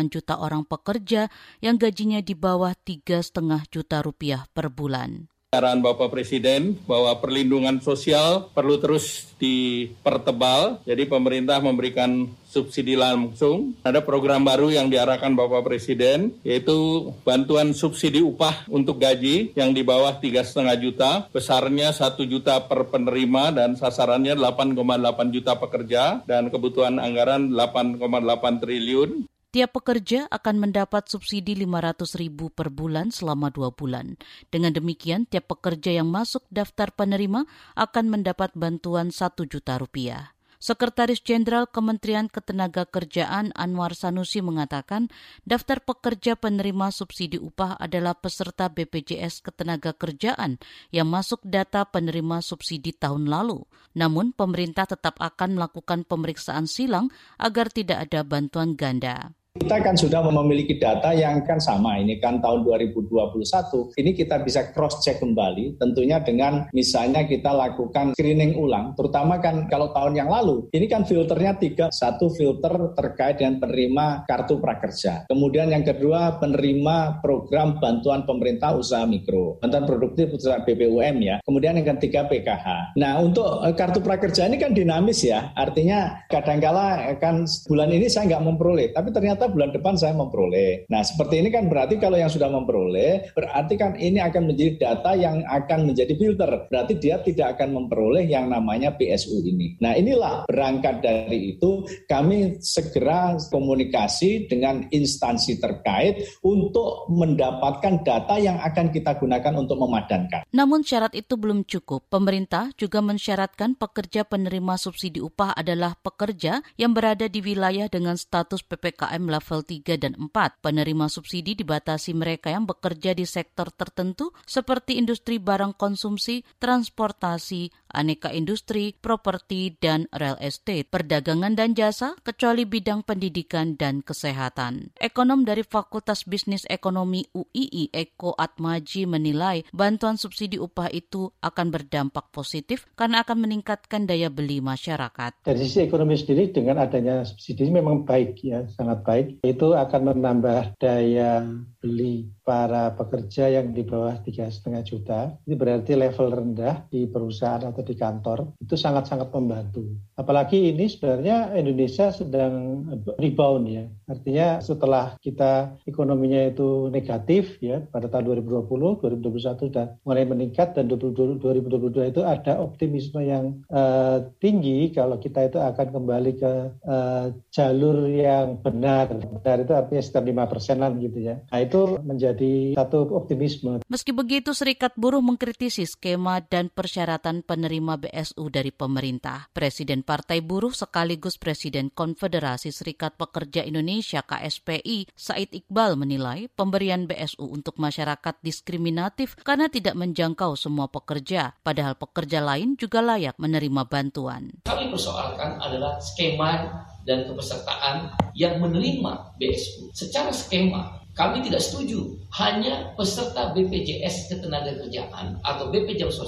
juta 0.08 0.40
orang 0.40 0.64
pekerja 0.64 1.28
yang 1.60 1.76
gajinya 1.76 2.24
di 2.24 2.40
bawah 2.40 2.72
3,5 2.72 3.68
juta 3.68 4.00
rupiah 4.00 4.48
per 4.56 4.72
bulan 4.72 5.35
arahan 5.56 5.80
Bapak 5.80 6.12
Presiden 6.12 6.76
bahwa 6.84 7.16
perlindungan 7.24 7.80
sosial 7.80 8.52
perlu 8.52 8.76
terus 8.78 9.32
dipertebal. 9.40 10.84
Jadi 10.84 11.08
pemerintah 11.08 11.60
memberikan 11.60 12.28
subsidi 12.48 12.96
langsung. 12.96 13.76
Ada 13.84 14.00
program 14.00 14.48
baru 14.48 14.72
yang 14.72 14.88
diarahkan 14.88 15.36
Bapak 15.36 15.68
Presiden, 15.68 16.32
yaitu 16.48 17.12
bantuan 17.28 17.76
subsidi 17.76 18.24
upah 18.24 18.64
untuk 18.72 19.04
gaji 19.04 19.52
yang 19.60 19.76
di 19.76 19.84
bawah 19.84 20.16
tiga 20.24 20.48
setengah 20.48 20.76
juta, 20.80 21.12
besarnya 21.36 21.92
satu 21.92 22.24
juta 22.24 22.64
per 22.64 22.88
penerima 22.88 23.52
dan 23.52 23.76
sasarannya 23.76 24.40
8,8 24.40 25.36
juta 25.36 25.54
pekerja 25.60 26.04
dan 26.24 26.48
kebutuhan 26.48 26.96
anggaran 27.00 27.52
8,8 27.52 28.64
triliun. 28.64 29.28
Tiap 29.56 29.72
pekerja 29.72 30.28
akan 30.36 30.68
mendapat 30.68 31.08
subsidi 31.08 31.56
500 31.56 32.20
ribu 32.20 32.52
per 32.52 32.68
bulan 32.76 33.08
selama 33.08 33.48
dua 33.48 33.72
bulan. 33.72 34.20
Dengan 34.52 34.76
demikian, 34.76 35.24
tiap 35.32 35.48
pekerja 35.48 35.96
yang 35.96 36.12
masuk 36.12 36.44
daftar 36.52 36.92
penerima 36.92 37.48
akan 37.80 38.06
mendapat 38.12 38.52
bantuan 38.52 39.16
1 39.16 39.48
juta 39.48 39.80
rupiah. 39.80 40.36
Sekretaris 40.60 41.24
Jenderal 41.24 41.72
Kementerian 41.72 42.28
Ketenagakerjaan 42.28 43.56
Anwar 43.56 43.96
Sanusi 43.96 44.44
mengatakan 44.44 45.08
daftar 45.48 45.80
pekerja 45.80 46.36
penerima 46.36 46.92
subsidi 46.92 47.40
upah 47.40 47.80
adalah 47.80 48.12
peserta 48.12 48.68
BPJS 48.68 49.40
Ketenagakerjaan 49.40 50.60
yang 50.92 51.08
masuk 51.08 51.40
data 51.48 51.88
penerima 51.88 52.44
subsidi 52.44 52.92
tahun 52.92 53.32
lalu. 53.32 53.64
Namun 53.96 54.36
pemerintah 54.36 54.84
tetap 54.84 55.16
akan 55.24 55.56
melakukan 55.56 56.04
pemeriksaan 56.04 56.68
silang 56.68 57.08
agar 57.40 57.72
tidak 57.72 58.12
ada 58.12 58.28
bantuan 58.28 58.76
ganda. 58.76 59.32
Kita 59.56 59.80
kan 59.80 59.96
sudah 59.96 60.20
memiliki 60.20 60.76
data 60.76 61.16
yang 61.16 61.40
kan 61.48 61.64
sama, 61.64 61.96
ini 61.96 62.20
kan 62.20 62.44
tahun 62.44 62.68
2021, 62.68 63.96
ini 63.96 64.12
kita 64.12 64.44
bisa 64.44 64.68
cross 64.76 65.00
check 65.00 65.24
kembali, 65.24 65.80
tentunya 65.80 66.20
dengan 66.20 66.68
misalnya 66.76 67.24
kita 67.24 67.56
lakukan 67.56 68.12
screening 68.20 68.60
ulang, 68.60 68.92
terutama 69.00 69.40
kan 69.40 69.64
kalau 69.72 69.96
tahun 69.96 70.20
yang 70.20 70.28
lalu, 70.28 70.68
ini 70.76 70.92
kan 70.92 71.08
filternya 71.08 71.56
tiga, 71.56 71.88
satu 71.88 72.36
filter 72.36 72.92
terkait 73.00 73.40
dengan 73.40 73.64
penerima 73.64 74.28
kartu 74.28 74.60
prakerja, 74.60 75.24
kemudian 75.32 75.72
yang 75.72 75.88
kedua 75.88 76.36
penerima 76.36 77.24
program 77.24 77.80
bantuan 77.80 78.28
pemerintah 78.28 78.76
usaha 78.76 79.08
mikro, 79.08 79.56
bantuan 79.64 79.88
produktif 79.88 80.36
usaha 80.36 80.60
BPUM 80.68 81.24
ya, 81.24 81.40
kemudian 81.48 81.80
yang 81.80 81.96
ketiga 81.96 82.28
PKH. 82.28 83.00
Nah 83.00 83.24
untuk 83.24 83.64
eh, 83.64 83.72
kartu 83.72 84.04
prakerja 84.04 84.52
ini 84.52 84.60
kan 84.60 84.76
dinamis 84.76 85.24
ya, 85.24 85.56
artinya 85.56 86.28
kadangkala 86.28 87.16
kan 87.24 87.48
bulan 87.72 87.88
ini 87.96 88.12
saya 88.12 88.36
nggak 88.36 88.44
memperoleh, 88.52 88.92
tapi 88.92 89.16
ternyata 89.16 89.45
ternyata 89.46 89.54
bulan 89.54 89.72
depan 89.78 89.94
saya 89.96 90.14
memperoleh. 90.18 90.90
Nah, 90.90 91.02
seperti 91.06 91.46
ini 91.46 91.50
kan 91.54 91.70
berarti 91.70 92.02
kalau 92.02 92.18
yang 92.18 92.32
sudah 92.34 92.50
memperoleh, 92.50 93.30
berarti 93.38 93.74
kan 93.78 93.94
ini 94.02 94.18
akan 94.18 94.50
menjadi 94.50 94.74
data 94.82 95.12
yang 95.14 95.46
akan 95.46 95.80
menjadi 95.86 96.14
filter. 96.18 96.50
Berarti 96.74 96.94
dia 96.98 97.22
tidak 97.22 97.58
akan 97.58 97.78
memperoleh 97.78 98.26
yang 98.26 98.50
namanya 98.50 98.98
PSU 98.98 99.46
ini. 99.46 99.78
Nah, 99.78 99.94
inilah 99.94 100.50
berangkat 100.50 101.06
dari 101.06 101.56
itu 101.56 101.86
kami 102.10 102.58
segera 102.58 103.38
komunikasi 103.54 104.50
dengan 104.50 104.90
instansi 104.90 105.62
terkait 105.62 106.26
untuk 106.42 107.06
mendapatkan 107.14 108.02
data 108.02 108.42
yang 108.42 108.58
akan 108.66 108.90
kita 108.90 109.14
gunakan 109.22 109.54
untuk 109.62 109.78
memadankan. 109.78 110.42
Namun 110.50 110.82
syarat 110.82 111.14
itu 111.14 111.38
belum 111.38 111.70
cukup. 111.70 112.10
Pemerintah 112.10 112.74
juga 112.80 113.04
mensyaratkan 113.06 113.78
pekerja 113.78 114.26
penerima 114.26 114.80
subsidi 114.80 115.22
upah 115.22 115.54
adalah 115.54 115.94
pekerja 116.02 116.66
yang 116.80 116.96
berada 116.96 117.30
di 117.30 117.44
wilayah 117.44 117.86
dengan 117.92 118.18
status 118.18 118.64
PPKM 118.66 119.35
level 119.36 119.68
3 119.68 120.00
dan 120.00 120.14
4. 120.16 120.32
Penerima 120.64 121.12
subsidi 121.12 121.60
dibatasi 121.60 122.16
mereka 122.16 122.48
yang 122.50 122.64
bekerja 122.64 123.12
di 123.12 123.28
sektor 123.28 123.68
tertentu 123.76 124.32
seperti 124.48 124.96
industri 124.96 125.38
barang 125.44 125.76
konsumsi, 125.76 126.42
transportasi, 126.58 127.85
aneka 127.96 128.36
industri, 128.36 128.92
properti, 129.00 129.80
dan 129.80 130.12
real 130.12 130.36
estate, 130.44 130.92
perdagangan 130.92 131.56
dan 131.56 131.72
jasa, 131.72 132.20
kecuali 132.22 132.68
bidang 132.68 133.08
pendidikan 133.08 133.80
dan 133.80 134.04
kesehatan. 134.04 134.92
Ekonom 135.00 135.48
dari 135.48 135.64
Fakultas 135.64 136.28
Bisnis 136.28 136.68
Ekonomi 136.68 137.24
UII 137.32 137.96
Eko 137.96 138.36
Atmaji 138.36 139.08
menilai 139.08 139.64
bantuan 139.72 140.20
subsidi 140.20 140.60
upah 140.60 140.92
itu 140.92 141.32
akan 141.40 141.72
berdampak 141.72 142.36
positif 142.36 142.84
karena 143.00 143.24
akan 143.24 143.48
meningkatkan 143.48 144.04
daya 144.04 144.28
beli 144.28 144.60
masyarakat. 144.60 145.48
Dari 145.48 145.60
sisi 145.64 145.88
ekonomi 145.88 146.20
sendiri 146.20 146.52
dengan 146.52 146.84
adanya 146.84 147.24
subsidi 147.24 147.72
memang 147.72 148.04
baik 148.04 148.44
ya, 148.44 148.68
sangat 148.76 149.08
baik 149.08 149.28
itu 149.48 149.72
akan 149.72 150.02
menambah 150.12 150.76
daya 150.76 151.48
beli 151.80 152.35
para 152.46 152.94
pekerja 152.94 153.50
yang 153.50 153.74
di 153.74 153.82
bawah 153.82 154.22
tiga 154.22 154.46
setengah 154.46 154.86
juta. 154.86 155.34
Ini 155.50 155.58
berarti 155.58 155.98
level 155.98 156.30
rendah 156.30 156.86
di 156.94 157.10
perusahaan 157.10 157.66
atau 157.66 157.82
di 157.82 157.98
kantor 157.98 158.54
itu 158.62 158.78
sangat-sangat 158.78 159.34
membantu. 159.34 159.98
Apalagi 160.14 160.70
ini 160.70 160.86
sebenarnya 160.86 161.58
Indonesia 161.58 162.14
sedang 162.14 162.86
rebound 163.18 163.66
ya. 163.66 163.84
Artinya 164.06 164.62
setelah 164.62 165.18
kita 165.18 165.82
ekonominya 165.90 166.46
itu 166.54 166.94
negatif 166.94 167.58
ya 167.58 167.82
pada 167.90 168.06
tahun 168.06 168.46
2020, 168.46 169.02
2021 169.02 169.70
sudah 169.74 169.88
mulai 170.06 170.24
meningkat 170.30 170.78
dan 170.78 170.86
2022 170.86 172.14
itu 172.14 172.22
ada 172.22 172.62
optimisme 172.62 173.18
yang 173.26 173.66
uh, 173.74 174.30
tinggi 174.38 174.94
kalau 174.94 175.18
kita 175.18 175.50
itu 175.50 175.58
akan 175.58 175.88
kembali 175.90 176.32
ke 176.38 176.54
uh, 176.86 177.34
jalur 177.50 178.06
yang 178.06 178.62
benar 178.62 179.10
benar 179.10 179.58
itu 179.66 179.74
artinya 179.74 180.02
sekitar 180.02 180.24
lima 180.26 180.46
persenan 180.46 181.02
gitu 181.02 181.26
ya. 181.26 181.42
Nah 181.50 181.60
itu 181.66 181.98
menjadi 182.06 182.78
satu 182.78 183.10
optimisme. 183.18 183.82
Meski 183.90 184.14
begitu, 184.14 184.54
Serikat 184.54 184.94
Buruh 184.94 185.26
mengkritisi 185.26 185.90
skema 185.90 186.46
dan 186.46 186.70
persyaratan 186.70 187.42
penerima 187.42 187.98
BSU 187.98 188.54
dari 188.54 188.70
pemerintah. 188.70 189.50
Presiden 189.52 190.06
Partai 190.06 190.46
Buruh 190.46 190.72
sekaligus 190.72 191.42
Presiden 191.42 191.90
Konfederasi 191.90 192.70
Serikat 192.70 193.18
Pekerja 193.18 193.66
Indonesia 193.66 193.95
Indonesia 193.96 194.28
KSPI 194.28 195.08
Said 195.16 195.56
Iqbal 195.56 195.96
menilai 195.96 196.52
pemberian 196.52 197.08
BSU 197.08 197.48
untuk 197.48 197.80
masyarakat 197.80 198.36
diskriminatif 198.44 199.40
karena 199.40 199.72
tidak 199.72 199.96
menjangkau 199.96 200.60
semua 200.60 200.92
pekerja, 200.92 201.56
padahal 201.64 201.96
pekerja 201.96 202.44
lain 202.44 202.76
juga 202.76 203.00
layak 203.00 203.40
menerima 203.40 203.88
bantuan. 203.88 204.52
Kami 204.68 204.92
persoalkan 204.92 205.64
adalah 205.64 205.96
skema 206.04 206.84
dan 207.08 207.24
kepesertaan 207.24 208.12
yang 208.36 208.60
menerima 208.60 209.40
BSU. 209.40 209.96
Secara 209.96 210.36
skema, 210.36 211.00
kami 211.16 211.48
tidak 211.48 211.64
setuju 211.64 212.20
hanya 212.36 212.92
peserta 213.00 213.56
BPJS 213.56 214.28
Ketenagakerjaan 214.28 215.40
atau 215.40 215.72
BPJS 215.72 216.20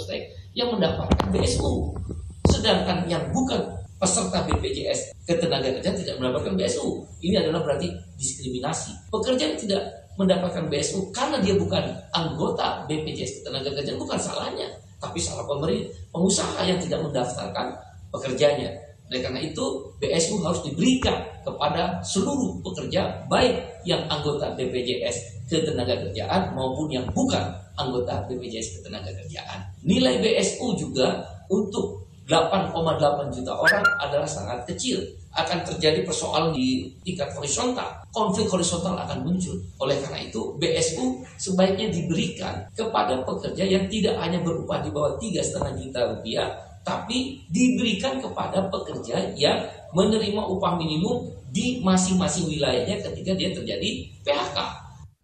yang 0.56 0.72
mendapatkan 0.72 1.36
BSU. 1.36 2.00
Sedangkan 2.48 3.04
yang 3.12 3.28
bukan 3.36 3.87
peserta 3.98 4.46
BPJS 4.46 5.18
Ketenagakerjaan 5.28 5.98
tidak 6.00 6.16
mendapatkan 6.22 6.56
BSU. 6.56 7.04
Ini 7.20 7.44
adalah 7.44 7.66
berarti 7.66 7.92
diskriminasi. 8.16 9.12
Pekerja 9.12 9.44
yang 9.52 9.60
tidak 9.60 9.82
mendapatkan 10.16 10.66
BSU 10.72 11.12
karena 11.12 11.38
dia 11.44 11.54
bukan 11.60 11.84
anggota 12.16 12.88
BPJS 12.88 13.44
Ketenagakerjaan 13.44 14.00
bukan 14.00 14.18
salahnya, 14.18 14.68
tapi 14.98 15.20
salah 15.22 15.46
pemerintah, 15.46 15.94
pengusaha 16.10 16.64
yang 16.64 16.80
tidak 16.82 17.04
mendaftarkan 17.04 17.76
pekerjanya. 18.10 18.72
Oleh 19.08 19.24
karena 19.24 19.40
itu, 19.40 19.64
BSU 20.04 20.44
harus 20.44 20.60
diberikan 20.68 21.16
kepada 21.44 22.04
seluruh 22.04 22.60
pekerja, 22.60 23.24
baik 23.32 23.56
yang 23.88 24.04
anggota 24.12 24.52
BPJS 24.56 25.48
Ketenagakerjaan 25.48 26.52
maupun 26.52 26.92
yang 26.92 27.08
bukan 27.16 27.56
anggota 27.80 28.20
BPJS 28.28 28.80
Ketenagakerjaan. 28.80 29.64
Nilai 29.88 30.20
BSU 30.20 30.76
juga 30.76 31.24
untuk 31.48 32.07
8,8 32.28 33.32
juta 33.32 33.56
orang 33.56 33.88
adalah 34.04 34.28
sangat 34.28 34.68
kecil. 34.68 35.00
Akan 35.32 35.64
terjadi 35.64 36.04
persoalan 36.04 36.52
di 36.52 36.92
tingkat 37.08 37.32
horizontal. 37.32 38.04
Konflik 38.12 38.52
horizontal 38.52 39.00
akan 39.00 39.24
muncul. 39.24 39.56
Oleh 39.80 39.96
karena 40.04 40.28
itu, 40.28 40.60
BSU 40.60 41.24
sebaiknya 41.40 41.88
diberikan 41.88 42.68
kepada 42.76 43.24
pekerja 43.24 43.64
yang 43.64 43.88
tidak 43.88 44.20
hanya 44.20 44.44
berupah 44.44 44.84
di 44.84 44.92
bawah 44.92 45.16
3,5 45.16 45.80
juta 45.80 46.00
rupiah, 46.04 46.52
tapi 46.84 47.48
diberikan 47.48 48.20
kepada 48.20 48.68
pekerja 48.68 49.32
yang 49.40 49.64
menerima 49.96 50.44
upah 50.52 50.76
minimum 50.76 51.32
di 51.48 51.80
masing-masing 51.80 52.52
wilayahnya 52.52 53.00
ketika 53.08 53.32
dia 53.40 53.56
terjadi 53.56 54.04
PHK. 54.28 54.58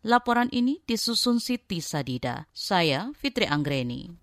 Laporan 0.03 0.47
ini 0.51 0.79
disusun 0.87 1.39
Siti 1.39 1.79
Sadida. 1.79 2.47
Saya 2.51 3.11
Fitri 3.15 3.47
Anggreni. 3.47 4.22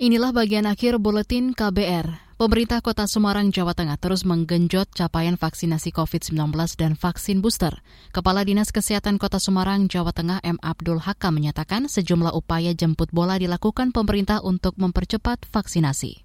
Inilah 0.00 0.32
bagian 0.32 0.64
akhir 0.64 0.96
buletin 0.96 1.52
KBR. 1.52 2.32
Pemerintah 2.40 2.80
Kota 2.80 3.04
Semarang, 3.04 3.52
Jawa 3.52 3.76
Tengah 3.76 4.00
terus 4.00 4.24
menggenjot 4.24 4.88
capaian 4.96 5.36
vaksinasi 5.36 5.92
COVID-19 5.92 6.56
dan 6.80 6.96
vaksin 6.96 7.44
booster. 7.44 7.84
Kepala 8.08 8.40
Dinas 8.48 8.72
Kesehatan 8.72 9.20
Kota 9.20 9.36
Semarang, 9.36 9.92
Jawa 9.92 10.16
Tengah 10.16 10.40
M. 10.40 10.56
Abdul 10.64 11.04
Hakam 11.04 11.36
menyatakan 11.36 11.84
sejumlah 11.84 12.32
upaya 12.32 12.72
jemput 12.72 13.12
bola 13.12 13.36
dilakukan 13.36 13.92
pemerintah 13.92 14.40
untuk 14.40 14.72
mempercepat 14.80 15.44
vaksinasi. 15.44 16.24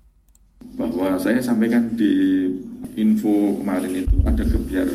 Bahwa 0.80 1.20
saya 1.20 1.44
sampaikan 1.44 2.00
di 2.00 2.48
info 2.96 3.60
kemarin 3.60 3.92
itu 3.92 4.16
ada 4.24 4.44
kebiar 4.48 4.88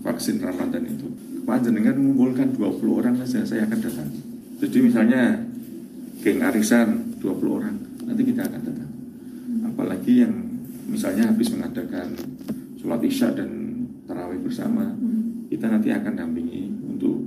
vaksin 0.00 0.40
Ramadan 0.40 0.96
itu. 0.96 1.12
Panjenengan 1.44 2.00
mengumpulkan 2.00 2.56
20 2.56 2.88
orang 2.88 3.20
saja 3.20 3.44
saya 3.44 3.68
akan 3.68 3.78
datang. 3.84 4.08
Jadi 4.64 4.78
misalnya 4.80 5.44
geng 6.24 6.40
arisan 6.40 7.20
20 7.20 7.52
orang 7.52 7.87
nanti 8.08 8.22
kita 8.24 8.48
akan 8.48 8.60
datang. 8.64 8.90
Apalagi 9.68 10.24
yang 10.24 10.34
misalnya 10.88 11.28
habis 11.28 11.52
mengadakan 11.52 12.16
sholat 12.80 13.04
isya 13.04 13.36
dan 13.36 13.84
tarawih 14.08 14.40
bersama, 14.40 14.96
kita 15.52 15.68
nanti 15.68 15.92
akan 15.92 16.12
dampingi 16.16 16.72
untuk 16.88 17.20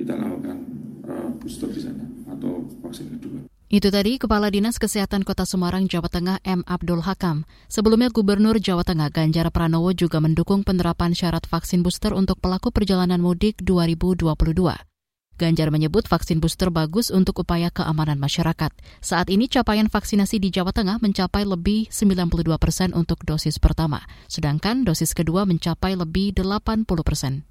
kita 0.00 0.16
lakukan 0.16 0.58
uh, 1.04 1.28
booster 1.36 1.68
di 1.68 1.80
sana 1.84 2.04
atau 2.32 2.64
vaksin 2.80 3.12
kedua. 3.20 3.44
Itu 3.72 3.88
tadi 3.88 4.20
Kepala 4.20 4.52
Dinas 4.52 4.76
Kesehatan 4.76 5.24
Kota 5.24 5.48
Semarang, 5.48 5.88
Jawa 5.88 6.12
Tengah 6.12 6.44
M. 6.44 6.60
Abdul 6.68 7.08
Hakam. 7.08 7.48
Sebelumnya 7.72 8.12
Gubernur 8.12 8.60
Jawa 8.60 8.84
Tengah 8.84 9.08
Ganjar 9.08 9.48
Pranowo 9.48 9.96
juga 9.96 10.20
mendukung 10.20 10.60
penerapan 10.60 11.16
syarat 11.16 11.48
vaksin 11.48 11.80
booster 11.80 12.12
untuk 12.12 12.36
pelaku 12.36 12.68
perjalanan 12.68 13.24
mudik 13.24 13.64
2022. 13.64 14.91
Ganjar 15.40 15.72
menyebut 15.72 16.04
vaksin 16.04 16.42
booster 16.42 16.68
bagus 16.68 17.08
untuk 17.08 17.40
upaya 17.46 17.72
keamanan 17.72 18.20
masyarakat. 18.20 18.68
Saat 19.00 19.32
ini 19.32 19.48
capaian 19.48 19.88
vaksinasi 19.88 20.42
di 20.42 20.52
Jawa 20.52 20.74
Tengah 20.74 21.00
mencapai 21.00 21.48
lebih 21.48 21.88
92 21.88 22.58
persen 22.60 22.92
untuk 22.92 23.24
dosis 23.24 23.56
pertama, 23.56 24.04
sedangkan 24.28 24.84
dosis 24.84 25.16
kedua 25.16 25.48
mencapai 25.48 25.96
lebih 25.96 26.36
80 26.36 26.84
persen. 27.00 27.48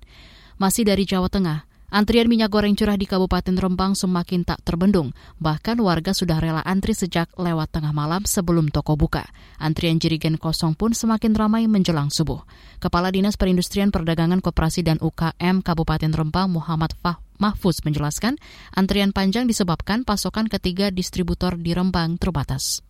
Masih 0.62 0.86
dari 0.86 1.10
Jawa 1.10 1.26
Tengah, 1.26 1.71
Antrian 1.92 2.32
minyak 2.32 2.56
goreng 2.56 2.72
curah 2.72 2.96
di 2.96 3.04
Kabupaten 3.04 3.52
Rembang 3.52 4.00
semakin 4.00 4.48
tak 4.48 4.64
terbendung. 4.64 5.12
Bahkan 5.44 5.76
warga 5.84 6.16
sudah 6.16 6.40
rela 6.40 6.64
antri 6.64 6.96
sejak 6.96 7.28
lewat 7.36 7.68
tengah 7.76 7.92
malam 7.92 8.24
sebelum 8.24 8.72
toko 8.72 8.96
buka. 8.96 9.28
Antrian 9.60 10.00
jerigen 10.00 10.40
kosong 10.40 10.72
pun 10.72 10.96
semakin 10.96 11.36
ramai 11.36 11.68
menjelang 11.68 12.08
subuh. 12.08 12.48
Kepala 12.80 13.12
Dinas 13.12 13.36
Perindustrian 13.36 13.92
Perdagangan 13.92 14.40
Koperasi 14.40 14.88
dan 14.88 15.04
UKM 15.04 15.60
Kabupaten 15.60 16.16
Rembang 16.16 16.48
Muhammad 16.48 16.96
Fah 16.96 17.20
Mahfuz 17.42 17.82
menjelaskan, 17.82 18.38
antrian 18.72 19.12
panjang 19.12 19.50
disebabkan 19.50 20.06
pasokan 20.06 20.46
ketiga 20.46 20.94
distributor 20.94 21.58
di 21.58 21.74
Rembang 21.74 22.22
terbatas. 22.22 22.86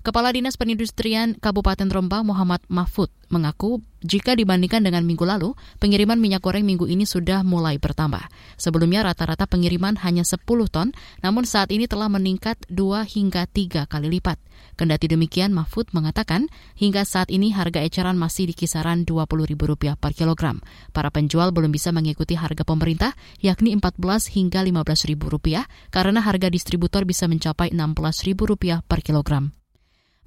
Kepala 0.00 0.32
Dinas 0.32 0.56
Perindustrian 0.56 1.36
Kabupaten 1.36 1.84
Rembang 1.84 2.24
Muhammad 2.24 2.64
Mahfud 2.72 3.12
mengaku 3.28 3.84
jika 4.00 4.32
dibandingkan 4.32 4.80
dengan 4.80 5.04
minggu 5.04 5.28
lalu, 5.28 5.52
pengiriman 5.76 6.16
minyak 6.16 6.40
goreng 6.40 6.64
minggu 6.64 6.88
ini 6.88 7.04
sudah 7.04 7.44
mulai 7.44 7.76
bertambah. 7.76 8.32
Sebelumnya 8.56 9.04
rata-rata 9.04 9.44
pengiriman 9.44 10.00
hanya 10.00 10.24
10 10.24 10.40
ton, 10.72 10.96
namun 11.20 11.44
saat 11.44 11.68
ini 11.68 11.84
telah 11.84 12.08
meningkat 12.08 12.56
2 12.72 12.80
hingga 13.12 13.44
3 13.44 13.84
kali 13.84 14.08
lipat. 14.08 14.40
Kendati 14.80 15.04
demikian, 15.04 15.52
Mahfud 15.52 15.92
mengatakan 15.92 16.48
hingga 16.80 17.04
saat 17.04 17.28
ini 17.28 17.52
harga 17.52 17.84
eceran 17.84 18.16
masih 18.16 18.48
di 18.48 18.56
kisaran 18.56 19.04
Rp20.000 19.04 20.00
per 20.00 20.16
kilogram. 20.16 20.64
Para 20.96 21.12
penjual 21.12 21.52
belum 21.52 21.68
bisa 21.76 21.92
mengikuti 21.92 22.40
harga 22.40 22.64
pemerintah, 22.64 23.12
yakni 23.44 23.76
Rp14 23.76 24.32
hingga 24.32 24.64
Rp15.000 24.64 25.92
karena 25.92 26.24
harga 26.24 26.48
distributor 26.48 27.04
bisa 27.04 27.28
mencapai 27.28 27.68
Rp16.000 27.76 28.80
per 28.88 29.04
kilogram. 29.04 29.59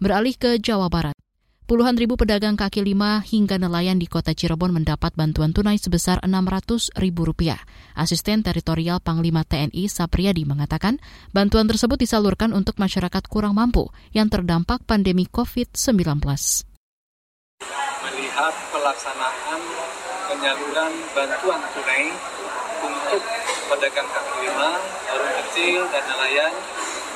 Beralih 0.02 0.34
ke 0.34 0.58
Jawa 0.58 0.90
Barat. 0.90 1.14
Puluhan 1.64 1.96
ribu 1.96 2.20
pedagang 2.20 2.60
kaki 2.60 2.84
lima 2.84 3.24
hingga 3.24 3.56
nelayan 3.56 3.96
di 3.96 4.04
kota 4.04 4.36
Cirebon 4.36 4.76
mendapat 4.76 5.16
bantuan 5.16 5.56
tunai 5.56 5.80
sebesar 5.80 6.20
Rp600 6.20 7.00
ribu 7.00 7.24
rupiah. 7.24 7.62
Asisten 7.96 8.44
Teritorial 8.44 9.00
Panglima 9.00 9.48
TNI 9.48 9.88
Sapriyadi 9.88 10.44
mengatakan 10.44 11.00
bantuan 11.32 11.64
tersebut 11.72 11.96
disalurkan 11.96 12.52
untuk 12.52 12.76
masyarakat 12.84 13.24
kurang 13.32 13.56
mampu 13.56 13.88
yang 14.12 14.28
terdampak 14.28 14.84
pandemi 14.84 15.24
COVID-19. 15.24 16.20
Melihat 18.04 18.54
pelaksanaan 18.76 19.62
penyaluran 20.36 20.94
bantuan 21.16 21.62
tunai 21.72 22.12
untuk 22.84 23.24
pedagang 23.72 24.10
kaki 24.12 24.36
lima, 24.52 24.72
warung 24.84 25.34
kecil, 25.48 25.80
dan 25.96 26.04
nelayan 26.12 26.54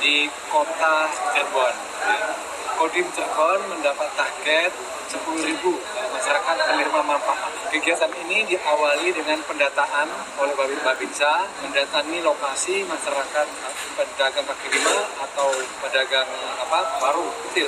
di 0.00 0.24
kota 0.48 0.94
Cirebon. 1.36 2.47
Kodim 2.78 3.10
Cirebon 3.10 3.58
mendapat 3.74 4.06
target 4.14 4.70
10.000 5.10 5.50
masyarakat 6.14 6.56
penerima 6.62 7.00
manfaat. 7.02 7.50
Kegiatan 7.74 8.06
ini 8.22 8.46
diawali 8.46 9.10
dengan 9.10 9.42
pendataan 9.42 10.06
oleh 10.38 10.54
Babinsa, 10.54 11.42
mendatangi 11.58 12.22
lokasi 12.22 12.86
masyarakat 12.86 13.46
pedagang 13.98 14.46
kaki 14.46 14.78
lima 14.78 15.10
atau 15.26 15.50
pedagang 15.82 16.30
apa 16.62 17.02
baru 17.02 17.26
kecil. 17.50 17.66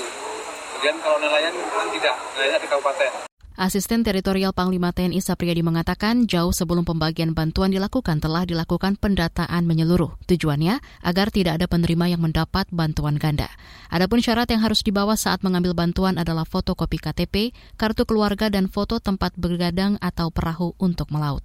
Kemudian 0.79 0.94
kalau 1.03 1.18
nelayan 1.18 1.59
kan 1.59 1.90
tidak, 1.90 2.16
nelayan 2.38 2.62
di 2.62 2.68
kabupaten. 2.70 3.30
Asisten 3.61 4.01
Teritorial 4.01 4.57
Panglima 4.57 4.88
TNI 4.88 5.20
Sapriyadi 5.20 5.61
mengatakan 5.61 6.25
jauh 6.25 6.49
sebelum 6.49 6.88
pembagian 6.88 7.37
bantuan 7.37 7.68
dilakukan 7.68 8.16
telah 8.16 8.49
dilakukan 8.49 8.96
pendataan 8.96 9.68
menyeluruh. 9.68 10.16
Tujuannya 10.25 10.81
agar 11.05 11.29
tidak 11.29 11.61
ada 11.61 11.68
penerima 11.68 12.09
yang 12.09 12.25
mendapat 12.25 12.64
bantuan 12.73 13.20
ganda. 13.20 13.53
Adapun 13.92 14.25
syarat 14.25 14.49
yang 14.49 14.64
harus 14.64 14.81
dibawa 14.81 15.12
saat 15.12 15.44
mengambil 15.44 15.77
bantuan 15.77 16.16
adalah 16.16 16.49
fotokopi 16.49 17.05
KTP, 17.05 17.53
kartu 17.77 18.09
keluarga 18.09 18.49
dan 18.49 18.64
foto 18.64 18.96
tempat 18.96 19.37
bergadang 19.37 20.01
atau 20.01 20.33
perahu 20.33 20.73
untuk 20.81 21.12
melaut. 21.12 21.44